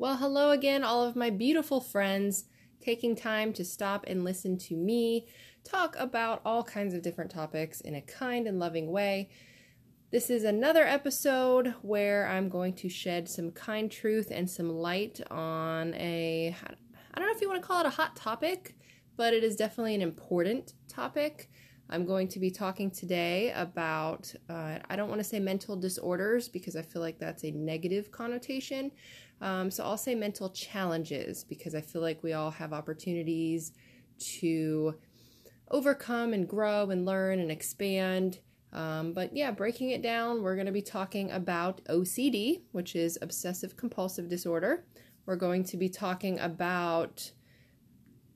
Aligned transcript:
Well, 0.00 0.18
hello 0.18 0.52
again, 0.52 0.84
all 0.84 1.02
of 1.02 1.16
my 1.16 1.28
beautiful 1.28 1.80
friends 1.80 2.44
taking 2.80 3.16
time 3.16 3.52
to 3.54 3.64
stop 3.64 4.04
and 4.06 4.22
listen 4.22 4.56
to 4.58 4.76
me 4.76 5.26
talk 5.64 5.96
about 5.98 6.40
all 6.44 6.62
kinds 6.62 6.94
of 6.94 7.02
different 7.02 7.32
topics 7.32 7.80
in 7.80 7.96
a 7.96 8.00
kind 8.00 8.46
and 8.46 8.60
loving 8.60 8.92
way. 8.92 9.28
This 10.12 10.30
is 10.30 10.44
another 10.44 10.84
episode 10.84 11.74
where 11.82 12.28
I'm 12.28 12.48
going 12.48 12.74
to 12.74 12.88
shed 12.88 13.28
some 13.28 13.50
kind 13.50 13.90
truth 13.90 14.28
and 14.30 14.48
some 14.48 14.70
light 14.70 15.20
on 15.32 15.94
a, 15.94 16.54
I 17.12 17.18
don't 17.18 17.26
know 17.26 17.34
if 17.34 17.40
you 17.40 17.48
want 17.48 17.60
to 17.60 17.66
call 17.66 17.80
it 17.80 17.86
a 17.86 17.90
hot 17.90 18.14
topic, 18.14 18.76
but 19.16 19.34
it 19.34 19.42
is 19.42 19.56
definitely 19.56 19.96
an 19.96 20.02
important 20.02 20.74
topic. 20.86 21.50
I'm 21.90 22.04
going 22.04 22.28
to 22.28 22.38
be 22.38 22.50
talking 22.50 22.90
today 22.90 23.50
about, 23.52 24.32
uh, 24.50 24.78
I 24.88 24.96
don't 24.96 25.08
want 25.08 25.20
to 25.20 25.24
say 25.24 25.40
mental 25.40 25.74
disorders 25.74 26.48
because 26.48 26.76
I 26.76 26.82
feel 26.82 27.00
like 27.00 27.18
that's 27.18 27.44
a 27.44 27.50
negative 27.50 28.10
connotation. 28.10 28.90
Um, 29.40 29.70
so 29.70 29.84
I'll 29.84 29.96
say 29.96 30.14
mental 30.14 30.50
challenges 30.50 31.44
because 31.44 31.74
I 31.74 31.80
feel 31.80 32.02
like 32.02 32.22
we 32.22 32.34
all 32.34 32.50
have 32.50 32.72
opportunities 32.72 33.72
to 34.40 34.96
overcome 35.70 36.34
and 36.34 36.46
grow 36.46 36.90
and 36.90 37.06
learn 37.06 37.38
and 37.38 37.50
expand. 37.50 38.40
Um, 38.72 39.14
but 39.14 39.34
yeah, 39.34 39.50
breaking 39.50 39.90
it 39.90 40.02
down, 40.02 40.42
we're 40.42 40.56
going 40.56 40.66
to 40.66 40.72
be 40.72 40.82
talking 40.82 41.30
about 41.30 41.82
OCD, 41.84 42.62
which 42.72 42.96
is 42.96 43.18
obsessive 43.22 43.76
compulsive 43.76 44.28
disorder. 44.28 44.84
We're 45.24 45.36
going 45.36 45.64
to 45.64 45.76
be 45.78 45.88
talking 45.88 46.38
about 46.40 47.32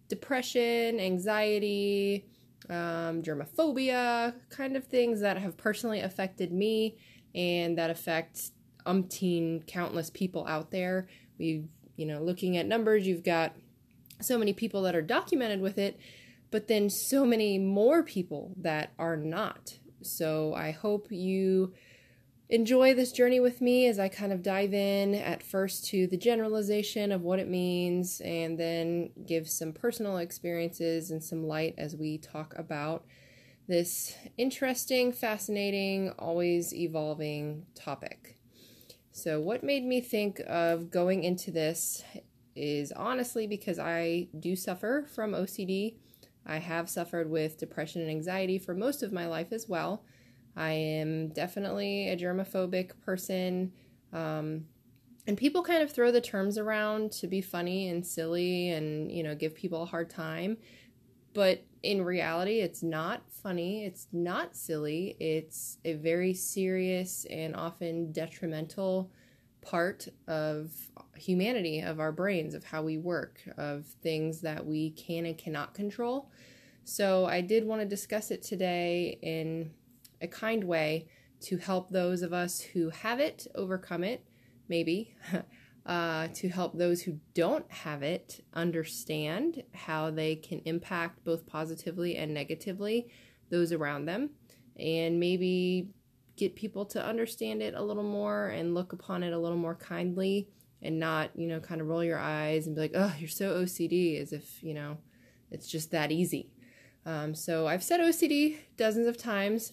depression, 0.09 1.01
anxiety, 1.01 2.27
um, 2.69 3.23
germophobia, 3.23 4.35
kind 4.51 4.77
of 4.77 4.85
things 4.87 5.21
that 5.21 5.39
have 5.39 5.57
personally 5.57 6.01
affected 6.01 6.53
me 6.53 6.97
and 7.35 7.79
that 7.79 7.91
affect 7.91 8.51
umpteen 8.87 9.67
countless 9.67 10.11
people 10.11 10.47
out 10.47 10.71
there. 10.71 11.09
We've, 11.39 11.69
you 11.97 12.07
know, 12.07 12.23
looking 12.23 12.57
at 12.57 12.67
numbers, 12.67 13.07
you've 13.07 13.25
got 13.25 13.55
so 14.21 14.39
many 14.39 14.53
people 14.53 14.83
that 14.83 14.95
are 14.95 15.03
documented 15.03 15.61
with 15.61 15.79
it, 15.79 15.99
but 16.51 16.69
then 16.69 16.89
so 16.91 17.25
many 17.25 17.59
more 17.59 18.03
people 18.03 18.55
that 18.59 18.93
are 18.99 19.17
not. 19.17 19.79
So 20.03 20.55
I 20.55 20.71
hope 20.71 21.09
you 21.11 21.73
enjoy 22.53 22.93
this 22.93 23.13
journey 23.13 23.41
with 23.41 23.63
me 23.63 23.87
as 23.87 23.99
I 23.99 24.09
kind 24.09 24.31
of 24.31 24.43
dive 24.43 24.75
in 24.75 25.15
at 25.15 25.43
first 25.43 25.87
to 25.87 26.07
the 26.07 26.19
generalization 26.19 27.11
of 27.11 27.23
what 27.23 27.39
it 27.39 27.49
means 27.49 28.21
and 28.23 28.61
then 28.61 29.09
give 29.27 29.49
some 29.49 29.73
personal 29.73 30.19
experiences 30.19 31.11
and 31.11 31.25
some 31.25 31.45
light 31.49 31.75
as 31.79 31.97
we 31.97 32.19
talk 32.19 32.55
about 32.59 33.07
this 33.69 34.15
interesting, 34.37 35.13
fascinating, 35.13 36.11
always 36.19 36.75
evolving 36.75 37.65
topic. 37.75 38.37
So, 39.13 39.41
what 39.41 39.65
made 39.65 39.85
me 39.85 40.03
think 40.03 40.43
of 40.47 40.91
going 40.91 41.25
into 41.25 41.51
this 41.51 42.05
is 42.55 42.93
honestly 42.93 43.47
because 43.47 43.79
I 43.79 44.29
do 44.39 44.57
suffer 44.57 45.07
from 45.15 45.33
OCD. 45.33 45.95
I 46.45 46.59
have 46.59 46.91
suffered 46.91 47.31
with 47.31 47.57
depression 47.57 48.03
and 48.03 48.11
anxiety 48.11 48.59
for 48.59 48.75
most 48.75 49.03
of 49.03 49.11
my 49.11 49.27
life 49.27 49.53
as 49.53 49.71
well. 49.71 50.05
I 50.57 50.73
am 50.73 51.29
definitely 51.29 52.09
a 52.09 52.17
germophobic 52.17 52.93
person. 53.05 53.73
Um, 54.13 54.67
and 55.27 55.37
people 55.37 55.63
kind 55.63 55.83
of 55.83 55.93
throw 55.93 56.11
the 56.11 56.21
terms 56.21 56.59
around 56.59 57.13
to 57.13 57.27
be 57.27 57.41
funny 57.41 57.89
and 57.89 58.05
silly 58.05 58.71
and, 58.71 59.11
you 59.11 59.23
know, 59.23 59.35
give 59.35 59.55
people 59.55 59.83
a 59.83 59.87
hard 59.87 60.11
time. 60.11 60.57
But 61.33 61.65
in 61.83 62.03
reality, 62.03 62.61
it's 62.61 62.83
not 62.83 63.23
funny, 63.31 63.85
it's 63.85 64.07
not 64.13 64.55
silly, 64.55 65.17
it's 65.19 65.79
a 65.85 65.95
very 65.95 66.35
serious 66.35 67.25
and 67.31 67.57
often 67.57 68.13
detrimental 68.13 69.11
part 69.63 70.09
of 70.27 70.71
humanity, 71.17 71.81
of 71.81 72.01
our 72.01 72.13
brains, 72.13 72.55
of 72.55 72.65
how 72.65 72.83
we 72.83 72.99
work, 72.99 73.41
of 73.57 73.87
things 74.03 74.41
that 74.43 74.67
we 74.67 74.91
can 74.91 75.25
and 75.25 75.39
cannot 75.39 75.73
control. 75.73 76.31
So, 76.85 77.27
I 77.27 77.41
did 77.41 77.65
want 77.65 77.81
to 77.81 77.87
discuss 77.87 78.31
it 78.31 78.43
today 78.43 79.19
in 79.23 79.71
a 80.23 80.29
kind 80.29 80.65
way 80.65 81.09
to 81.43 81.59
help 81.59 81.91
those 81.91 82.23
of 82.23 82.33
us 82.33 82.61
who 82.61 82.91
have 82.91 83.21
it 83.21 83.47
overcome 83.55 84.05
it, 84.05 84.25
maybe, 84.69 85.15
uh, 85.87 86.29
to 86.29 86.49
help 86.49 86.79
those 86.79 87.03
who 87.03 87.19
don't 87.35 87.71
have 87.71 88.03
it 88.03 88.45
understand 88.55 89.63
how 89.75 90.11
they 90.11 90.37
can 90.37 90.61
impact 90.65 91.25
both 91.25 91.47
positively 91.47 92.17
and 92.17 92.33
negatively 92.33 93.09
those 93.51 93.73
around 93.73 94.07
them, 94.07 94.31
and 94.79 95.19
maybe 95.19 95.89
get 96.37 96.55
people 96.55 96.87
to 96.87 97.05
understand 97.05 97.61
it 97.61 97.75
a 97.75 97.83
little 97.83 98.03
more 98.05 98.49
and 98.49 98.75
look 98.75 98.93
upon 98.93 99.23
it 99.23 99.33
a 99.33 99.39
little 99.39 99.59
more 99.59 99.75
kindly 99.75 100.49
and 100.81 100.99
not, 100.99 101.31
you 101.37 101.47
know, 101.47 101.61
kind 101.61 101.81
of 101.81 101.89
roll 101.89 102.03
your 102.03 102.19
eyes 102.19 102.67
and 102.67 102.75
be 102.75 102.83
like, 102.83 102.93
oh, 102.95 103.15
you're 103.19 103.29
so 103.29 103.63
OCD, 103.63 104.21
as 104.21 104.33
if, 104.33 104.63
you 104.63 104.75
know, 104.75 104.97
it's 105.51 105.69
just 105.69 105.91
that 105.91 106.11
easy. 106.11 106.51
Um, 107.05 107.35
so 107.35 107.67
I've 107.67 107.83
said 107.83 108.01
OCD 108.01 108.59
dozens 108.77 109.07
of 109.07 109.17
times 109.17 109.73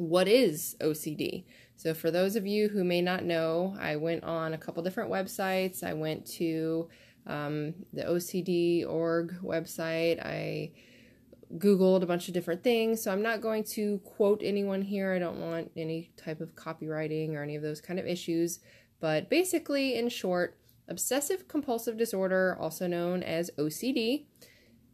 what 0.00 0.28
is 0.28 0.76
OCD? 0.80 1.44
So, 1.76 1.92
for 1.92 2.10
those 2.10 2.34
of 2.34 2.46
you 2.46 2.70
who 2.70 2.84
may 2.84 3.02
not 3.02 3.22
know, 3.22 3.76
I 3.78 3.96
went 3.96 4.24
on 4.24 4.54
a 4.54 4.58
couple 4.58 4.82
different 4.82 5.10
websites. 5.10 5.84
I 5.84 5.92
went 5.92 6.24
to 6.38 6.88
um, 7.26 7.74
the 7.92 8.04
OCD.org 8.04 9.34
website. 9.42 10.24
I 10.24 10.72
Googled 11.58 12.02
a 12.02 12.06
bunch 12.06 12.28
of 12.28 12.34
different 12.34 12.64
things. 12.64 13.02
So, 13.02 13.12
I'm 13.12 13.20
not 13.20 13.42
going 13.42 13.62
to 13.74 13.98
quote 13.98 14.40
anyone 14.42 14.80
here. 14.80 15.12
I 15.12 15.18
don't 15.18 15.38
want 15.38 15.70
any 15.76 16.12
type 16.16 16.40
of 16.40 16.54
copywriting 16.54 17.34
or 17.34 17.42
any 17.42 17.56
of 17.56 17.62
those 17.62 17.82
kind 17.82 18.00
of 18.00 18.06
issues. 18.06 18.60
But 19.00 19.28
basically, 19.28 19.96
in 19.96 20.08
short, 20.08 20.56
obsessive 20.88 21.46
compulsive 21.46 21.98
disorder, 21.98 22.56
also 22.58 22.86
known 22.86 23.22
as 23.22 23.50
OCD, 23.58 24.24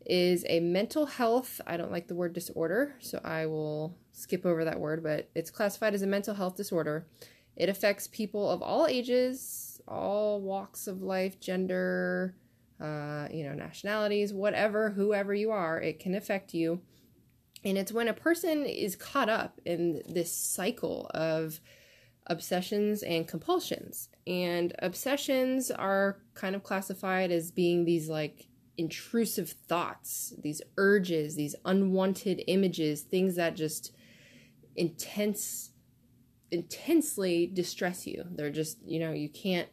is 0.05 0.45
a 0.49 0.59
mental 0.59 1.07
health, 1.07 1.61
I 1.65 1.77
don't 1.77 1.93
like 1.93 2.09
the 2.09 2.15
word 2.17 2.33
disorder, 2.33 2.97
so 3.01 3.21
I 3.25 3.47
will 3.47 3.97
skip 4.17 4.47
over 4.47 4.65
that 4.65 4.81
word, 4.81 5.03
but 5.03 5.29
it's 5.35 5.51
classified 5.51 5.95
as 5.95 6.03
a 6.03 6.07
mental 6.07 6.35
health 6.35 6.57
disorder. 6.57 7.07
It 7.55 7.69
affects 7.69 8.09
people 8.09 8.51
of 8.51 8.63
all 8.63 8.87
ages, 8.87 9.81
all 9.87 10.41
walks 10.41 10.87
of 10.87 11.03
life, 11.03 11.39
gender, 11.39 12.35
uh, 12.81 13.29
you 13.31 13.45
know, 13.45 13.55
nationalities, 13.55 14.33
whatever, 14.33 14.91
whoever 14.91 15.35
you 15.35 15.51
are, 15.51 15.81
it 15.81 16.01
can 16.01 16.15
affect 16.15 16.55
you. 16.55 16.81
And 17.63 17.77
it's 17.77 17.93
when 17.93 18.09
a 18.09 18.15
person 18.15 18.65
is 18.65 18.97
caught 18.97 19.29
up 19.29 19.61
in 19.65 20.03
this 20.09 20.33
cycle 20.33 21.11
of 21.13 21.61
obsessions 22.27 23.03
and 23.03 23.29
compulsions. 23.29 24.09
And 24.27 24.75
obsessions 24.79 25.71
are 25.71 26.19
kind 26.35 26.57
of 26.57 26.63
classified 26.63 27.31
as 27.31 27.51
being 27.51 27.85
these 27.85 28.09
like 28.09 28.47
intrusive 28.79 29.51
thoughts, 29.51 30.33
these 30.43 30.63
urges, 30.77 31.37
these 31.37 31.55
unwanted 31.65 32.43
images, 32.47 33.03
things 33.03 33.37
that 33.37 33.57
just 33.57 33.93
intense 34.77 35.71
intensely 36.51 37.47
distress 37.47 38.07
you. 38.07 38.25
They're 38.31 38.51
just, 38.51 38.79
you 38.85 39.01
know, 39.01 39.13
you 39.13 39.29
can't 39.29 39.69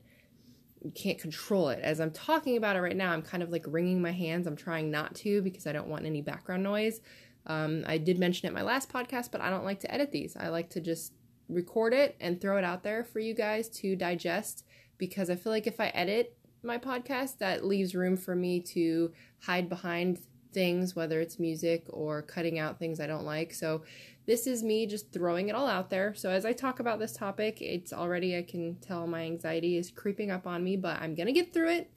you 0.81 0.91
can't 0.91 1.17
control 1.17 1.69
it. 1.69 1.79
As 1.81 2.01
I'm 2.01 2.11
talking 2.11 2.57
about 2.57 2.75
it 2.75 2.81
right 2.81 2.95
now, 2.95 3.11
I'm 3.11 3.21
kind 3.21 3.41
of 3.41 3.49
like 3.49 3.63
wringing 3.67 4.01
my 4.01 4.11
hands. 4.11 4.47
I'm 4.47 4.55
trying 4.55 4.91
not 4.91 5.15
to 5.15 5.41
because 5.41 5.65
I 5.65 5.71
don't 5.71 5.87
want 5.87 6.05
any 6.05 6.21
background 6.21 6.61
noise. 6.61 6.99
Um, 7.45 7.83
I 7.87 7.97
did 7.97 8.19
mention 8.19 8.47
it 8.47 8.53
my 8.53 8.63
last 8.63 8.91
podcast, 8.91 9.31
but 9.31 9.39
I 9.39 9.49
don't 9.49 9.63
like 9.63 9.79
to 9.81 9.93
edit 9.93 10.11
these. 10.11 10.35
I 10.35 10.49
like 10.49 10.69
to 10.71 10.81
just 10.81 11.13
record 11.47 11.93
it 11.93 12.15
and 12.19 12.39
throw 12.39 12.57
it 12.57 12.63
out 12.63 12.83
there 12.83 13.03
for 13.03 13.19
you 13.19 13.33
guys 13.33 13.69
to 13.69 13.95
digest 13.95 14.65
because 14.97 15.29
I 15.29 15.35
feel 15.35 15.51
like 15.51 15.67
if 15.67 15.79
I 15.79 15.87
edit 15.87 16.37
my 16.63 16.77
podcast, 16.77 17.37
that 17.39 17.65
leaves 17.65 17.95
room 17.95 18.17
for 18.17 18.35
me 18.35 18.59
to 18.61 19.11
hide 19.41 19.69
behind 19.69 20.19
things, 20.53 20.95
whether 20.95 21.19
it's 21.19 21.39
music 21.39 21.85
or 21.89 22.21
cutting 22.21 22.59
out 22.59 22.79
things 22.79 22.99
I 22.99 23.07
don't 23.07 23.25
like. 23.25 23.53
So 23.53 23.83
this 24.25 24.47
is 24.47 24.63
me 24.63 24.85
just 24.85 25.11
throwing 25.11 25.49
it 25.49 25.55
all 25.55 25.67
out 25.67 25.89
there. 25.89 26.13
So 26.15 26.29
as 26.29 26.45
I 26.45 26.53
talk 26.53 26.79
about 26.79 26.99
this 26.99 27.13
topic, 27.13 27.61
it's 27.61 27.91
already, 27.91 28.37
I 28.37 28.43
can 28.43 28.75
tell 28.75 29.05
my 29.05 29.23
anxiety 29.23 29.77
is 29.77 29.91
creeping 29.91 30.31
up 30.31 30.47
on 30.47 30.63
me, 30.63 30.77
but 30.77 31.01
I'm 31.01 31.15
going 31.15 31.27
to 31.27 31.33
get 31.33 31.53
through 31.53 31.69
it. 31.69 31.91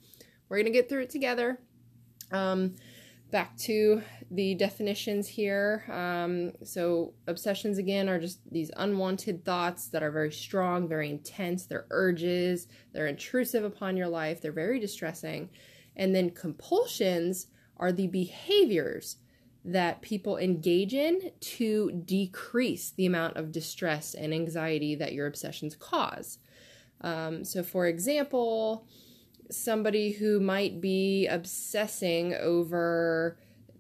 We're 0.49 0.57
going 0.57 0.67
to 0.67 0.73
get 0.73 0.89
through 0.89 1.03
it 1.03 1.11
together. 1.11 1.61
Um, 2.33 2.75
back 3.31 3.57
to 3.57 4.03
the 4.31 4.55
definitions 4.55 5.29
here. 5.29 5.85
Um, 5.91 6.53
so, 6.65 7.15
obsessions 7.27 7.79
again 7.79 8.09
are 8.09 8.21
just 8.21 8.41
these 8.51 8.71
unwanted 8.77 9.45
thoughts 9.45 9.89
that 9.89 10.03
are 10.03 10.11
very 10.11 10.33
strong, 10.33 10.89
very 10.89 11.11
intense. 11.11 11.67
They're 11.67 11.87
urges, 11.91 12.69
they're 12.93 13.07
intrusive 13.07 13.65
upon 13.65 13.97
your 13.97 14.09
life, 14.09 14.41
they're 14.41 14.53
very 14.53 14.79
distressing. 14.79 15.51
And 15.97 16.15
then 16.15 16.31
compulsions 16.31 17.49
are 17.79 17.93
the 17.93 18.07
behaviors 18.07 19.17
that 19.67 20.01
people 20.01 20.39
engage 20.39 20.95
in 20.95 21.33
to 21.41 21.91
decrease 22.05 22.91
the 22.91 23.05
amount 23.05 23.37
of 23.37 23.51
distress 23.51 24.15
and 24.15 24.33
anxiety 24.33 24.95
that 24.95 25.13
your 25.13 25.27
obsessions 25.27 25.75
cause. 25.75 26.39
Um, 27.01 27.45
so, 27.45 27.65
for 27.65 27.87
example, 27.87 28.87
somebody 29.51 30.13
who 30.13 30.39
might 30.39 30.81
be 30.81 31.27
obsessing 31.27 32.35
over 32.35 33.39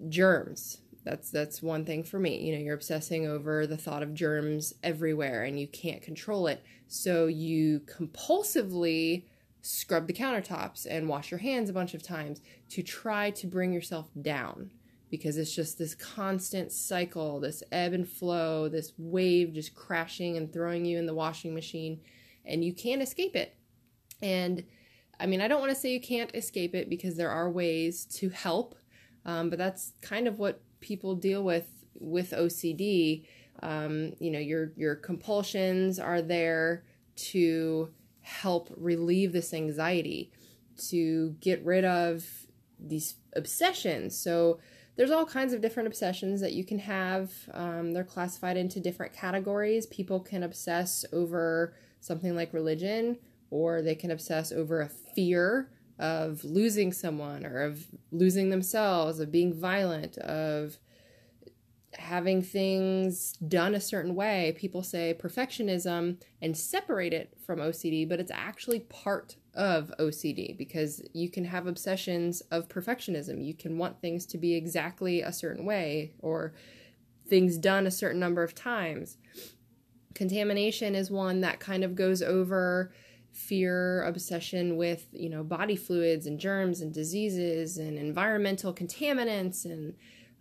germs. 0.09 0.81
That's 1.05 1.31
that's 1.31 1.62
one 1.62 1.85
thing 1.85 2.03
for 2.03 2.19
me. 2.19 2.41
You 2.41 2.56
know, 2.56 2.65
you're 2.65 2.75
obsessing 2.75 3.29
over 3.29 3.65
the 3.65 3.77
thought 3.77 4.03
of 4.03 4.12
germs 4.12 4.75
everywhere 4.83 5.44
and 5.44 5.59
you 5.59 5.69
can't 5.69 6.03
control 6.03 6.49
it. 6.49 6.65
So 6.88 7.27
you 7.27 7.81
compulsively 7.81 9.25
scrub 9.62 10.09
the 10.09 10.12
countertops 10.12 10.85
and 10.88 11.09
wash 11.09 11.31
your 11.31 11.38
hands 11.38 11.71
a 11.71 11.73
bunch 11.73 11.94
of 11.94 12.03
times 12.03 12.41
to 12.71 12.83
try 12.83 13.31
to 13.31 13.47
bring 13.47 13.73
yourself 13.73 14.09
down 14.21 14.71
because 15.11 15.37
it's 15.37 15.55
just 15.55 15.79
this 15.79 15.94
constant 15.94 16.73
cycle, 16.73 17.41
this 17.41 17.62
ebb 17.70 17.93
and 17.93 18.08
flow, 18.08 18.69
this 18.69 18.93
wave 18.99 19.53
just 19.53 19.75
crashing 19.75 20.37
and 20.37 20.53
throwing 20.53 20.85
you 20.85 20.99
in 20.99 21.06
the 21.06 21.14
washing 21.14 21.55
machine, 21.55 22.00
and 22.44 22.64
you 22.64 22.73
can't 22.73 23.03
escape 23.03 23.37
it. 23.37 23.56
And 24.20 24.64
I 25.19 25.26
mean, 25.26 25.41
I 25.41 25.49
don't 25.49 25.61
want 25.61 25.70
to 25.70 25.81
say 25.81 25.93
you 25.93 26.00
can't 26.00 26.35
escape 26.35 26.75
it 26.75 26.91
because 26.91 27.17
there 27.17 27.31
are 27.31 27.50
ways 27.50 28.05
to 28.17 28.29
help, 28.31 28.75
um, 29.25 29.50
but 29.50 29.58
that's 29.58 29.93
kind 30.03 30.26
of 30.26 30.38
what 30.38 30.61
people 30.81 31.14
deal 31.14 31.43
with 31.43 31.69
with 31.99 32.32
OCD. 32.32 33.26
Um, 33.62 34.12
you 34.19 34.31
know, 34.31 34.38
your 34.38 34.73
your 34.76 34.97
compulsions 34.97 35.99
are 35.99 36.20
there 36.20 36.85
to 37.17 37.91
help 38.20 38.73
relieve 38.76 39.32
this 39.32 39.55
anxiety, 39.55 40.32
to 40.88 41.37
get 41.41 41.64
rid 41.64 41.85
of 41.85 42.26
these 42.79 43.14
obsessions. 43.35 44.19
So 44.19 44.59
there's 44.97 45.11
all 45.11 45.27
kinds 45.27 45.53
of 45.53 45.61
different 45.61 45.87
obsessions 45.87 46.41
that 46.41 46.55
you 46.55 46.65
can 46.65 46.79
have. 46.79 47.31
Um, 47.53 47.93
they're 47.93 48.05
classified 48.05 48.57
into 48.57 48.81
different 48.81 49.13
categories. 49.13 49.87
People 49.87 50.21
can 50.21 50.43
obsess 50.43 51.05
over 51.13 51.75
something 52.01 52.35
like 52.35 52.55
religion, 52.55 53.19
or 53.51 53.83
they 53.83 53.95
can 53.95 54.11
obsess 54.11 54.53
over 54.53 54.81
a 54.81 54.89
fear 54.89 55.71
of 55.99 56.45
losing 56.45 56.93
someone, 56.93 57.45
or 57.45 57.63
of 57.63 57.87
losing 58.11 58.51
themselves, 58.51 59.21
of 59.21 59.31
being 59.31 59.53
violent, 59.53 60.19
of 60.19 60.79
having 61.99 62.43
things 62.43 63.33
done 63.35 63.75
a 63.75 63.81
certain 63.81 64.15
way. 64.15 64.55
People 64.59 64.83
say 64.83 65.17
perfectionism 65.19 66.21
and 66.43 66.57
separate 66.57 67.13
it 67.13 67.37
from 67.45 67.59
OCD, 67.59 68.09
but 68.09 68.21
it's 68.21 68.31
actually 68.33 68.81
part 68.81 69.37
of 69.55 69.93
OCD 69.99 70.57
because 70.57 71.03
you 71.13 71.31
can 71.31 71.45
have 71.45 71.67
obsessions 71.67 72.43
of 72.51 72.69
perfectionism. 72.69 73.45
You 73.45 73.55
can 73.55 73.79
want 73.79 74.01
things 74.01 74.27
to 74.27 74.39
be 74.39 74.55
exactly 74.55 75.23
a 75.23 75.33
certain 75.33 75.65
way 75.65 76.13
or 76.19 76.53
things 77.29 77.57
done 77.57 77.87
a 77.87 77.91
certain 77.91 78.21
number 78.21 78.43
of 78.43 78.55
times. 78.55 79.17
Contamination 80.15 80.95
is 80.95 81.11
one 81.11 81.41
that 81.41 81.61
kind 81.61 81.85
of 81.85 81.95
goes 81.95 82.23
over 82.23 82.93
fear, 83.33 84.03
obsession 84.05 84.77
with, 84.77 85.09
you 85.13 85.29
know, 85.29 85.45
body 85.45 85.77
fluids 85.77 86.27
and 86.27 86.39
germs 86.39 86.81
and 86.81 86.93
diseases 86.93 87.77
and 87.77 87.99
environmental 87.99 88.73
contaminants 88.73 89.65
and 89.65 89.95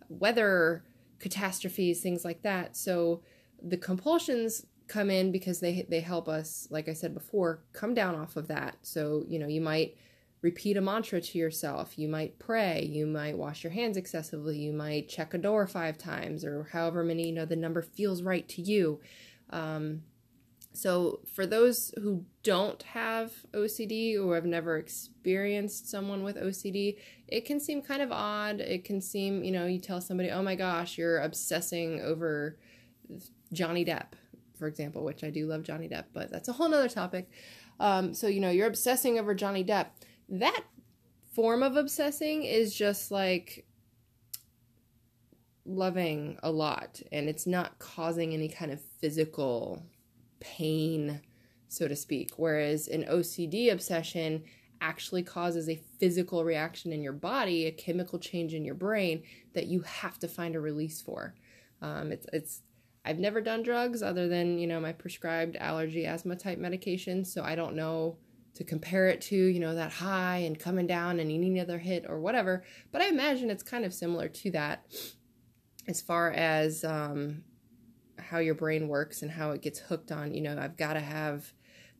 weather 0.08 0.82
catastrophes, 1.18 2.00
things 2.00 2.24
like 2.24 2.42
that. 2.42 2.76
So 2.76 3.22
the 3.62 3.76
compulsions 3.76 4.66
come 4.88 5.10
in 5.10 5.32
because 5.32 5.60
they 5.60 5.86
they 5.88 6.00
help 6.00 6.28
us, 6.28 6.68
like 6.70 6.88
I 6.88 6.92
said 6.92 7.14
before, 7.14 7.62
come 7.72 7.94
down 7.94 8.14
off 8.14 8.36
of 8.36 8.48
that. 8.48 8.76
So 8.82 9.24
you 9.26 9.38
know 9.38 9.48
you 9.48 9.60
might 9.60 9.96
repeat 10.42 10.76
a 10.76 10.80
mantra 10.80 11.20
to 11.20 11.38
yourself. 11.38 11.98
You 11.98 12.08
might 12.08 12.38
pray. 12.38 12.84
You 12.84 13.06
might 13.06 13.36
wash 13.36 13.64
your 13.64 13.72
hands 13.72 13.96
excessively. 13.96 14.58
You 14.58 14.72
might 14.72 15.08
check 15.08 15.34
a 15.34 15.38
door 15.38 15.66
five 15.66 15.98
times 15.98 16.44
or 16.44 16.68
however 16.72 17.02
many 17.02 17.26
you 17.26 17.32
know 17.32 17.46
the 17.46 17.56
number 17.56 17.82
feels 17.82 18.22
right 18.22 18.48
to 18.50 18.62
you. 18.62 19.00
Um, 19.50 20.02
so, 20.76 21.20
for 21.32 21.46
those 21.46 21.94
who 22.02 22.26
don't 22.42 22.82
have 22.82 23.32
OCD 23.54 24.22
or 24.22 24.34
have 24.34 24.44
never 24.44 24.76
experienced 24.76 25.90
someone 25.90 26.22
with 26.22 26.36
OCD, 26.36 26.98
it 27.28 27.46
can 27.46 27.60
seem 27.60 27.80
kind 27.80 28.02
of 28.02 28.12
odd. 28.12 28.60
It 28.60 28.84
can 28.84 29.00
seem, 29.00 29.42
you 29.42 29.52
know, 29.52 29.64
you 29.64 29.80
tell 29.80 30.02
somebody, 30.02 30.30
oh 30.30 30.42
my 30.42 30.54
gosh, 30.54 30.98
you're 30.98 31.20
obsessing 31.22 32.02
over 32.02 32.58
Johnny 33.54 33.86
Depp, 33.86 34.08
for 34.58 34.66
example, 34.66 35.02
which 35.02 35.24
I 35.24 35.30
do 35.30 35.46
love 35.46 35.62
Johnny 35.62 35.88
Depp, 35.88 36.04
but 36.12 36.30
that's 36.30 36.48
a 36.50 36.52
whole 36.52 36.68
nother 36.68 36.90
topic. 36.90 37.30
Um, 37.80 38.12
so, 38.12 38.26
you 38.26 38.40
know, 38.40 38.50
you're 38.50 38.68
obsessing 38.68 39.18
over 39.18 39.34
Johnny 39.34 39.64
Depp. 39.64 39.86
That 40.28 40.62
form 41.32 41.62
of 41.62 41.76
obsessing 41.76 42.42
is 42.42 42.74
just 42.74 43.10
like 43.10 43.64
loving 45.64 46.38
a 46.42 46.50
lot 46.50 47.00
and 47.10 47.30
it's 47.30 47.46
not 47.46 47.78
causing 47.78 48.34
any 48.34 48.48
kind 48.48 48.70
of 48.70 48.80
physical 49.00 49.82
pain, 50.40 51.20
so 51.68 51.88
to 51.88 51.96
speak. 51.96 52.32
Whereas 52.36 52.88
an 52.88 53.04
OCD 53.04 53.72
obsession 53.72 54.44
actually 54.80 55.22
causes 55.22 55.68
a 55.68 55.80
physical 55.98 56.44
reaction 56.44 56.92
in 56.92 57.02
your 57.02 57.12
body, 57.12 57.66
a 57.66 57.72
chemical 57.72 58.18
change 58.18 58.54
in 58.54 58.64
your 58.64 58.74
brain 58.74 59.22
that 59.54 59.66
you 59.66 59.80
have 59.80 60.18
to 60.18 60.28
find 60.28 60.54
a 60.54 60.60
release 60.60 61.00
for. 61.00 61.34
Um, 61.82 62.12
it's 62.12 62.26
it's 62.32 62.62
I've 63.04 63.18
never 63.18 63.40
done 63.40 63.62
drugs 63.62 64.02
other 64.02 64.28
than 64.28 64.58
you 64.58 64.66
know 64.66 64.80
my 64.80 64.92
prescribed 64.92 65.56
allergy 65.56 66.06
asthma 66.06 66.36
type 66.36 66.58
medication, 66.58 67.24
so 67.24 67.42
I 67.42 67.54
don't 67.54 67.76
know 67.76 68.18
to 68.54 68.64
compare 68.64 69.08
it 69.08 69.20
to 69.20 69.36
you 69.36 69.60
know 69.60 69.74
that 69.74 69.92
high 69.92 70.38
and 70.38 70.58
coming 70.58 70.86
down 70.86 71.20
and 71.20 71.28
need 71.28 71.42
another 71.42 71.78
hit 71.78 72.06
or 72.08 72.20
whatever. 72.20 72.64
But 72.92 73.02
I 73.02 73.08
imagine 73.08 73.50
it's 73.50 73.62
kind 73.62 73.84
of 73.84 73.94
similar 73.94 74.28
to 74.28 74.50
that 74.52 74.86
as 75.88 76.00
far 76.00 76.32
as 76.32 76.84
um, 76.84 77.44
how 78.18 78.38
your 78.38 78.54
brain 78.54 78.88
works 78.88 79.22
and 79.22 79.30
how 79.30 79.50
it 79.50 79.62
gets 79.62 79.78
hooked 79.78 80.10
on 80.10 80.32
you 80.34 80.40
know 80.40 80.56
i've 80.58 80.76
got 80.76 80.94
to 80.94 81.00
have 81.00 81.52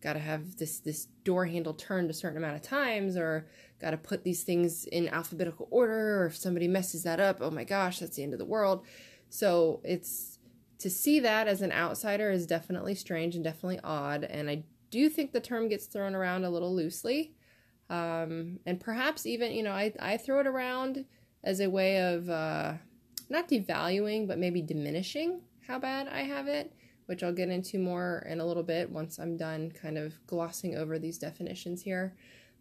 got 0.03 0.13
to 0.13 0.19
have 0.19 0.57
this 0.57 0.79
this 0.79 1.07
door 1.25 1.47
handle 1.47 1.75
turned 1.75 2.11
a 2.11 2.15
certain 2.15 2.39
amount 2.39 2.55
of 2.55 2.63
times 2.63 3.17
or 3.17 3.47
got 3.81 3.91
to 3.91 3.97
put 3.97 4.25
these 4.25 4.43
things 4.43 4.85
in 4.87 5.09
alphabetical 5.09 5.67
order 5.71 6.23
or 6.23 6.27
if 6.27 6.37
somebody 6.37 6.69
messes 6.69 7.03
that 7.03 7.21
up 7.21 7.39
oh 7.41 7.51
my 7.51 7.65
gosh 7.65 7.99
that's 7.99 8.17
the 8.17 8.23
end 8.23 8.33
of 8.33 8.39
the 8.39 8.45
world. 8.45 8.85
So 9.29 9.81
it's 9.85 10.39
to 10.79 10.91
see 10.91 11.21
that 11.21 11.49
as 11.49 11.63
an 11.63 11.73
outsider 11.73 12.31
is 12.31 12.47
definitely 12.47 12.95
strange 12.95 13.35
and 13.35 13.43
definitely 13.43 13.81
odd 13.83 14.25
and 14.25 14.49
i 14.51 14.63
do 14.91 15.09
think 15.09 15.33
the 15.33 15.41
term 15.41 15.69
gets 15.69 15.87
thrown 15.87 16.15
around 16.15 16.45
a 16.45 16.51
little 16.51 16.73
loosely. 16.73 17.33
Um, 17.91 18.61
and 18.65 18.79
perhaps 18.79 19.27
even 19.27 19.53
you 19.53 19.63
know 19.63 19.73
I, 19.73 19.93
I 19.99 20.17
throw 20.17 20.41
it 20.41 20.47
around 20.47 21.05
as 21.43 21.61
a 21.61 21.71
way 21.71 22.15
of 22.15 22.29
uh, 22.29 22.75
not 23.29 23.49
devaluing 23.49 24.29
but 24.29 24.39
maybe 24.39 24.63
diminishing 24.63 25.41
how 25.67 25.79
bad 25.79 26.09
I 26.09 26.23
have 26.23 26.49
it, 26.49 26.73
which 27.07 27.23
I'll 27.23 27.33
get 27.33 27.49
into 27.49 27.79
more 27.79 28.27
in 28.29 28.41
a 28.41 28.47
little 28.47 28.63
bit 28.63 28.91
once 28.91 29.19
I'm 29.19 29.37
done 29.37 29.73
kind 29.73 29.99
of 29.99 30.15
glossing 30.27 30.77
over 30.77 30.99
these 30.99 31.19
definitions 31.19 31.83
here. 31.83 32.15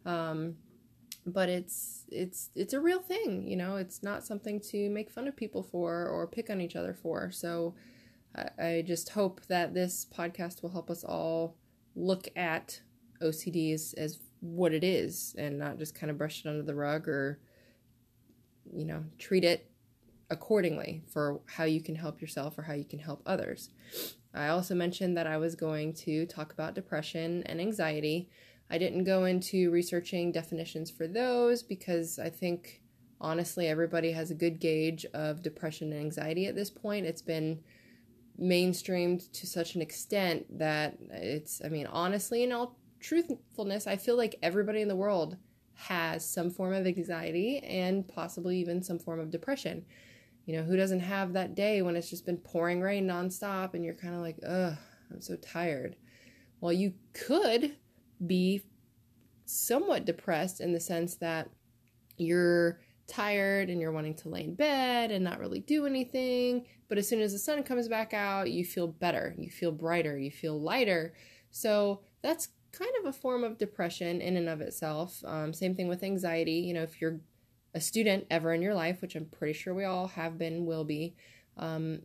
Um, 0.04 0.56
but 1.26 1.48
it's 1.48 2.04
it's 2.08 2.50
it's 2.54 2.72
a 2.72 2.80
real 2.80 3.00
thing, 3.00 3.48
you 3.48 3.56
know. 3.56 3.76
It's 3.76 4.02
not 4.02 4.24
something 4.24 4.60
to 4.70 4.88
make 4.90 5.10
fun 5.10 5.26
of 5.26 5.36
people 5.36 5.62
for 5.62 6.06
or 6.06 6.26
pick 6.26 6.50
on 6.50 6.60
each 6.60 6.76
other 6.76 6.94
for. 6.94 7.32
So 7.32 7.74
I, 8.36 8.48
I 8.58 8.84
just 8.86 9.08
hope 9.10 9.40
that 9.46 9.74
this 9.74 10.06
podcast 10.16 10.62
will 10.62 10.70
help 10.70 10.90
us 10.90 11.02
all 11.02 11.56
look 11.96 12.28
at 12.36 12.80
OCDs 13.20 13.94
as 13.96 14.20
what 14.40 14.72
it 14.72 14.84
is 14.84 15.34
and 15.38 15.58
not 15.58 15.78
just 15.78 15.94
kind 15.94 16.10
of 16.10 16.18
brush 16.18 16.44
it 16.44 16.48
under 16.48 16.62
the 16.62 16.74
rug 16.74 17.08
or 17.08 17.40
you 18.72 18.84
know 18.84 19.04
treat 19.18 19.44
it 19.44 19.70
accordingly 20.30 21.02
for 21.06 21.40
how 21.46 21.64
you 21.64 21.80
can 21.80 21.94
help 21.94 22.20
yourself 22.20 22.58
or 22.58 22.62
how 22.62 22.72
you 22.72 22.84
can 22.84 22.98
help 22.98 23.22
others. 23.26 23.70
I 24.34 24.48
also 24.48 24.74
mentioned 24.74 25.16
that 25.16 25.26
I 25.26 25.38
was 25.38 25.54
going 25.54 25.94
to 25.94 26.26
talk 26.26 26.52
about 26.52 26.74
depression 26.74 27.42
and 27.46 27.60
anxiety. 27.60 28.28
I 28.70 28.78
didn't 28.78 29.04
go 29.04 29.24
into 29.24 29.70
researching 29.70 30.32
definitions 30.32 30.90
for 30.90 31.06
those 31.06 31.62
because 31.62 32.18
I 32.18 32.28
think 32.28 32.82
honestly 33.20 33.68
everybody 33.68 34.12
has 34.12 34.30
a 34.30 34.34
good 34.34 34.60
gauge 34.60 35.06
of 35.14 35.42
depression 35.42 35.92
and 35.92 36.00
anxiety 36.00 36.46
at 36.46 36.54
this 36.54 36.70
point. 36.70 37.06
It's 37.06 37.22
been 37.22 37.60
mainstreamed 38.40 39.30
to 39.32 39.46
such 39.46 39.74
an 39.74 39.82
extent 39.82 40.58
that 40.58 40.98
it's, 41.10 41.62
I 41.64 41.68
mean, 41.68 41.86
honestly, 41.86 42.42
in 42.42 42.52
all 42.52 42.76
truthfulness, 43.00 43.86
I 43.86 43.96
feel 43.96 44.16
like 44.16 44.36
everybody 44.42 44.82
in 44.82 44.88
the 44.88 44.96
world 44.96 45.36
has 45.74 46.28
some 46.28 46.50
form 46.50 46.74
of 46.74 46.86
anxiety 46.86 47.58
and 47.60 48.06
possibly 48.08 48.58
even 48.58 48.82
some 48.82 48.98
form 48.98 49.20
of 49.20 49.30
depression. 49.30 49.84
You 50.46 50.56
know, 50.56 50.62
who 50.62 50.76
doesn't 50.76 51.00
have 51.00 51.32
that 51.32 51.54
day 51.54 51.82
when 51.82 51.96
it's 51.96 52.08
just 52.08 52.24
been 52.24 52.38
pouring 52.38 52.80
rain 52.80 53.06
nonstop 53.06 53.74
and 53.74 53.84
you're 53.84 53.94
kind 53.94 54.14
of 54.14 54.20
like, 54.20 54.38
ugh, 54.46 54.76
I'm 55.12 55.20
so 55.20 55.36
tired. 55.36 55.96
Well, 56.60 56.72
you 56.72 56.94
could 57.12 57.76
be 58.24 58.62
somewhat 59.44 60.04
depressed 60.04 60.60
in 60.60 60.72
the 60.72 60.80
sense 60.80 61.16
that 61.16 61.50
you're 62.16 62.80
tired 63.06 63.70
and 63.70 63.80
you're 63.80 63.92
wanting 63.92 64.14
to 64.14 64.28
lay 64.28 64.44
in 64.44 64.54
bed 64.54 65.10
and 65.10 65.24
not 65.24 65.38
really 65.40 65.60
do 65.60 65.86
anything. 65.86 66.66
But 66.88 66.98
as 66.98 67.08
soon 67.08 67.20
as 67.20 67.32
the 67.32 67.38
sun 67.38 67.62
comes 67.62 67.88
back 67.88 68.14
out, 68.14 68.50
you 68.50 68.64
feel 68.64 68.86
better, 68.86 69.34
you 69.36 69.50
feel 69.50 69.72
brighter, 69.72 70.18
you 70.18 70.30
feel 70.30 70.60
lighter. 70.60 71.14
So 71.50 72.02
that's 72.22 72.48
kind 72.72 72.90
of 73.00 73.06
a 73.06 73.12
form 73.12 73.44
of 73.44 73.58
depression 73.58 74.20
in 74.20 74.36
and 74.36 74.48
of 74.48 74.60
itself. 74.60 75.22
Um, 75.24 75.52
same 75.52 75.74
thing 75.74 75.88
with 75.88 76.02
anxiety. 76.02 76.52
You 76.52 76.74
know, 76.74 76.82
if 76.82 77.00
you're 77.00 77.20
a 77.76 77.80
student 77.80 78.26
ever 78.30 78.54
in 78.54 78.62
your 78.62 78.74
life, 78.74 79.02
which 79.02 79.14
I'm 79.14 79.26
pretty 79.26 79.52
sure 79.52 79.74
we 79.74 79.84
all 79.84 80.08
have 80.08 80.38
been, 80.38 80.64
will 80.64 80.82
be, 80.82 81.14
um, 81.58 82.00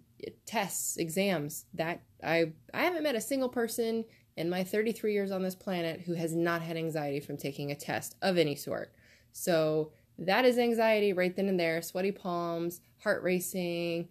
tests, 0.45 0.97
exams. 0.97 1.65
That 1.73 2.01
I 2.21 2.51
I 2.73 2.83
haven't 2.83 3.03
met 3.03 3.15
a 3.15 3.21
single 3.21 3.47
person 3.47 4.03
in 4.35 4.49
my 4.49 4.65
33 4.65 5.13
years 5.13 5.31
on 5.31 5.43
this 5.43 5.55
planet 5.55 6.01
who 6.01 6.13
has 6.13 6.35
not 6.35 6.61
had 6.61 6.75
anxiety 6.75 7.21
from 7.21 7.37
taking 7.37 7.71
a 7.71 7.75
test 7.75 8.15
of 8.21 8.37
any 8.37 8.55
sort. 8.55 8.93
So 9.31 9.93
that 10.19 10.43
is 10.43 10.59
anxiety 10.59 11.13
right 11.13 11.33
then 11.33 11.47
and 11.47 11.59
there. 11.59 11.81
Sweaty 11.81 12.11
palms, 12.11 12.81
heart 12.99 13.23
racing, 13.23 14.09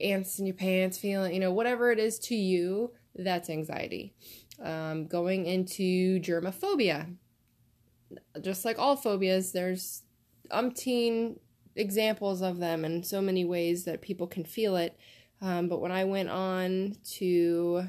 ants 0.00 0.40
in 0.40 0.46
your 0.46 0.56
pants, 0.56 0.98
feeling 0.98 1.32
you 1.32 1.40
know 1.40 1.52
whatever 1.52 1.92
it 1.92 2.00
is 2.00 2.18
to 2.18 2.34
you. 2.34 2.90
That's 3.14 3.48
anxiety. 3.48 4.12
Um, 4.60 5.06
going 5.06 5.46
into 5.46 6.18
germophobia 6.20 7.16
just 8.40 8.64
like 8.64 8.78
all 8.78 8.96
phobias, 8.96 9.52
there's 9.52 10.02
umpteen 10.50 11.38
examples 11.74 12.42
of 12.42 12.58
them 12.58 12.84
and 12.84 13.04
so 13.06 13.20
many 13.20 13.44
ways 13.44 13.84
that 13.84 14.02
people 14.02 14.26
can 14.26 14.44
feel 14.44 14.76
it. 14.76 14.96
Um, 15.40 15.68
but 15.68 15.80
when 15.80 15.92
I 15.92 16.04
went 16.04 16.30
on 16.30 16.96
to 17.16 17.84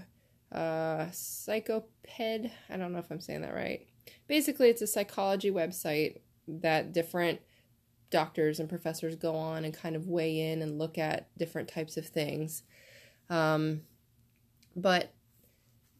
uh, 0.51 1.07
Psychoped, 1.11 1.89
I 2.19 2.49
don't 2.77 2.91
know 2.93 2.99
if 2.99 3.11
I'm 3.11 3.21
saying 3.21 3.41
that 3.41 3.53
right. 3.53 3.87
Basically, 4.27 4.69
it's 4.69 4.81
a 4.81 4.87
psychology 4.87 5.51
website 5.51 6.21
that 6.47 6.93
different 6.93 7.41
doctors 8.09 8.59
and 8.59 8.69
professors 8.69 9.15
go 9.15 9.35
on 9.35 9.65
and 9.65 9.73
kind 9.73 9.95
of 9.95 10.07
weigh 10.07 10.51
in 10.51 10.61
and 10.61 10.79
look 10.79 10.97
at 10.97 11.29
different 11.37 11.67
types 11.67 11.97
of 11.97 12.07
things. 12.07 12.63
Um, 13.29 13.81
but 14.75 15.13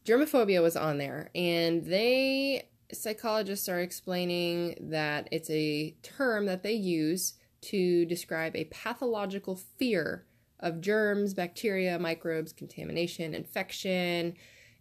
germophobia 0.04 0.62
was 0.62 0.76
on 0.76 0.98
there, 0.98 1.30
and 1.34 1.84
they 1.84 2.68
psychologists 2.92 3.68
are 3.68 3.80
explaining 3.80 4.76
that 4.80 5.28
it's 5.30 5.50
a 5.50 5.94
term 6.02 6.46
that 6.46 6.62
they 6.62 6.72
use 6.72 7.34
to 7.60 8.04
describe 8.06 8.54
a 8.56 8.64
pathological 8.64 9.56
fear 9.56 10.24
of 10.60 10.80
germs, 10.80 11.34
bacteria, 11.34 11.98
microbes, 11.98 12.52
contamination, 12.52 13.34
infection. 13.34 14.34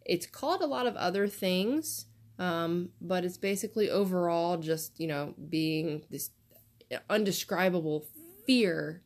It's 0.06 0.26
called 0.26 0.62
a 0.62 0.68
lot 0.68 0.88
of 0.88 0.96
other 0.96 1.28
things, 1.28 2.06
um, 2.40 2.90
but 3.02 3.26
it's 3.26 3.38
basically 3.38 3.90
overall 3.90 4.58
just, 4.58 5.00
you 5.00 5.08
know, 5.08 5.34
being 5.50 6.04
this 6.10 6.32
undescribable 7.10 8.06
fear 8.46 9.02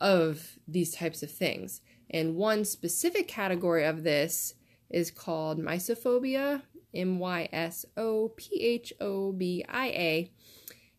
of 0.00 0.58
these 0.68 0.94
types 0.94 1.22
of 1.22 1.30
things. 1.30 1.80
And 2.10 2.36
one 2.36 2.64
specific 2.64 3.26
category 3.28 3.84
of 3.84 4.04
this 4.04 4.54
is 4.88 5.10
called 5.10 5.58
mysophobia, 5.58 6.62
M 6.96 7.18
Y 7.18 7.48
S 7.52 7.84
O 7.96 8.30
P 8.36 8.60
H 8.60 8.92
O 9.00 9.32
B 9.32 9.64
I 9.68 9.86
A. 9.88 10.30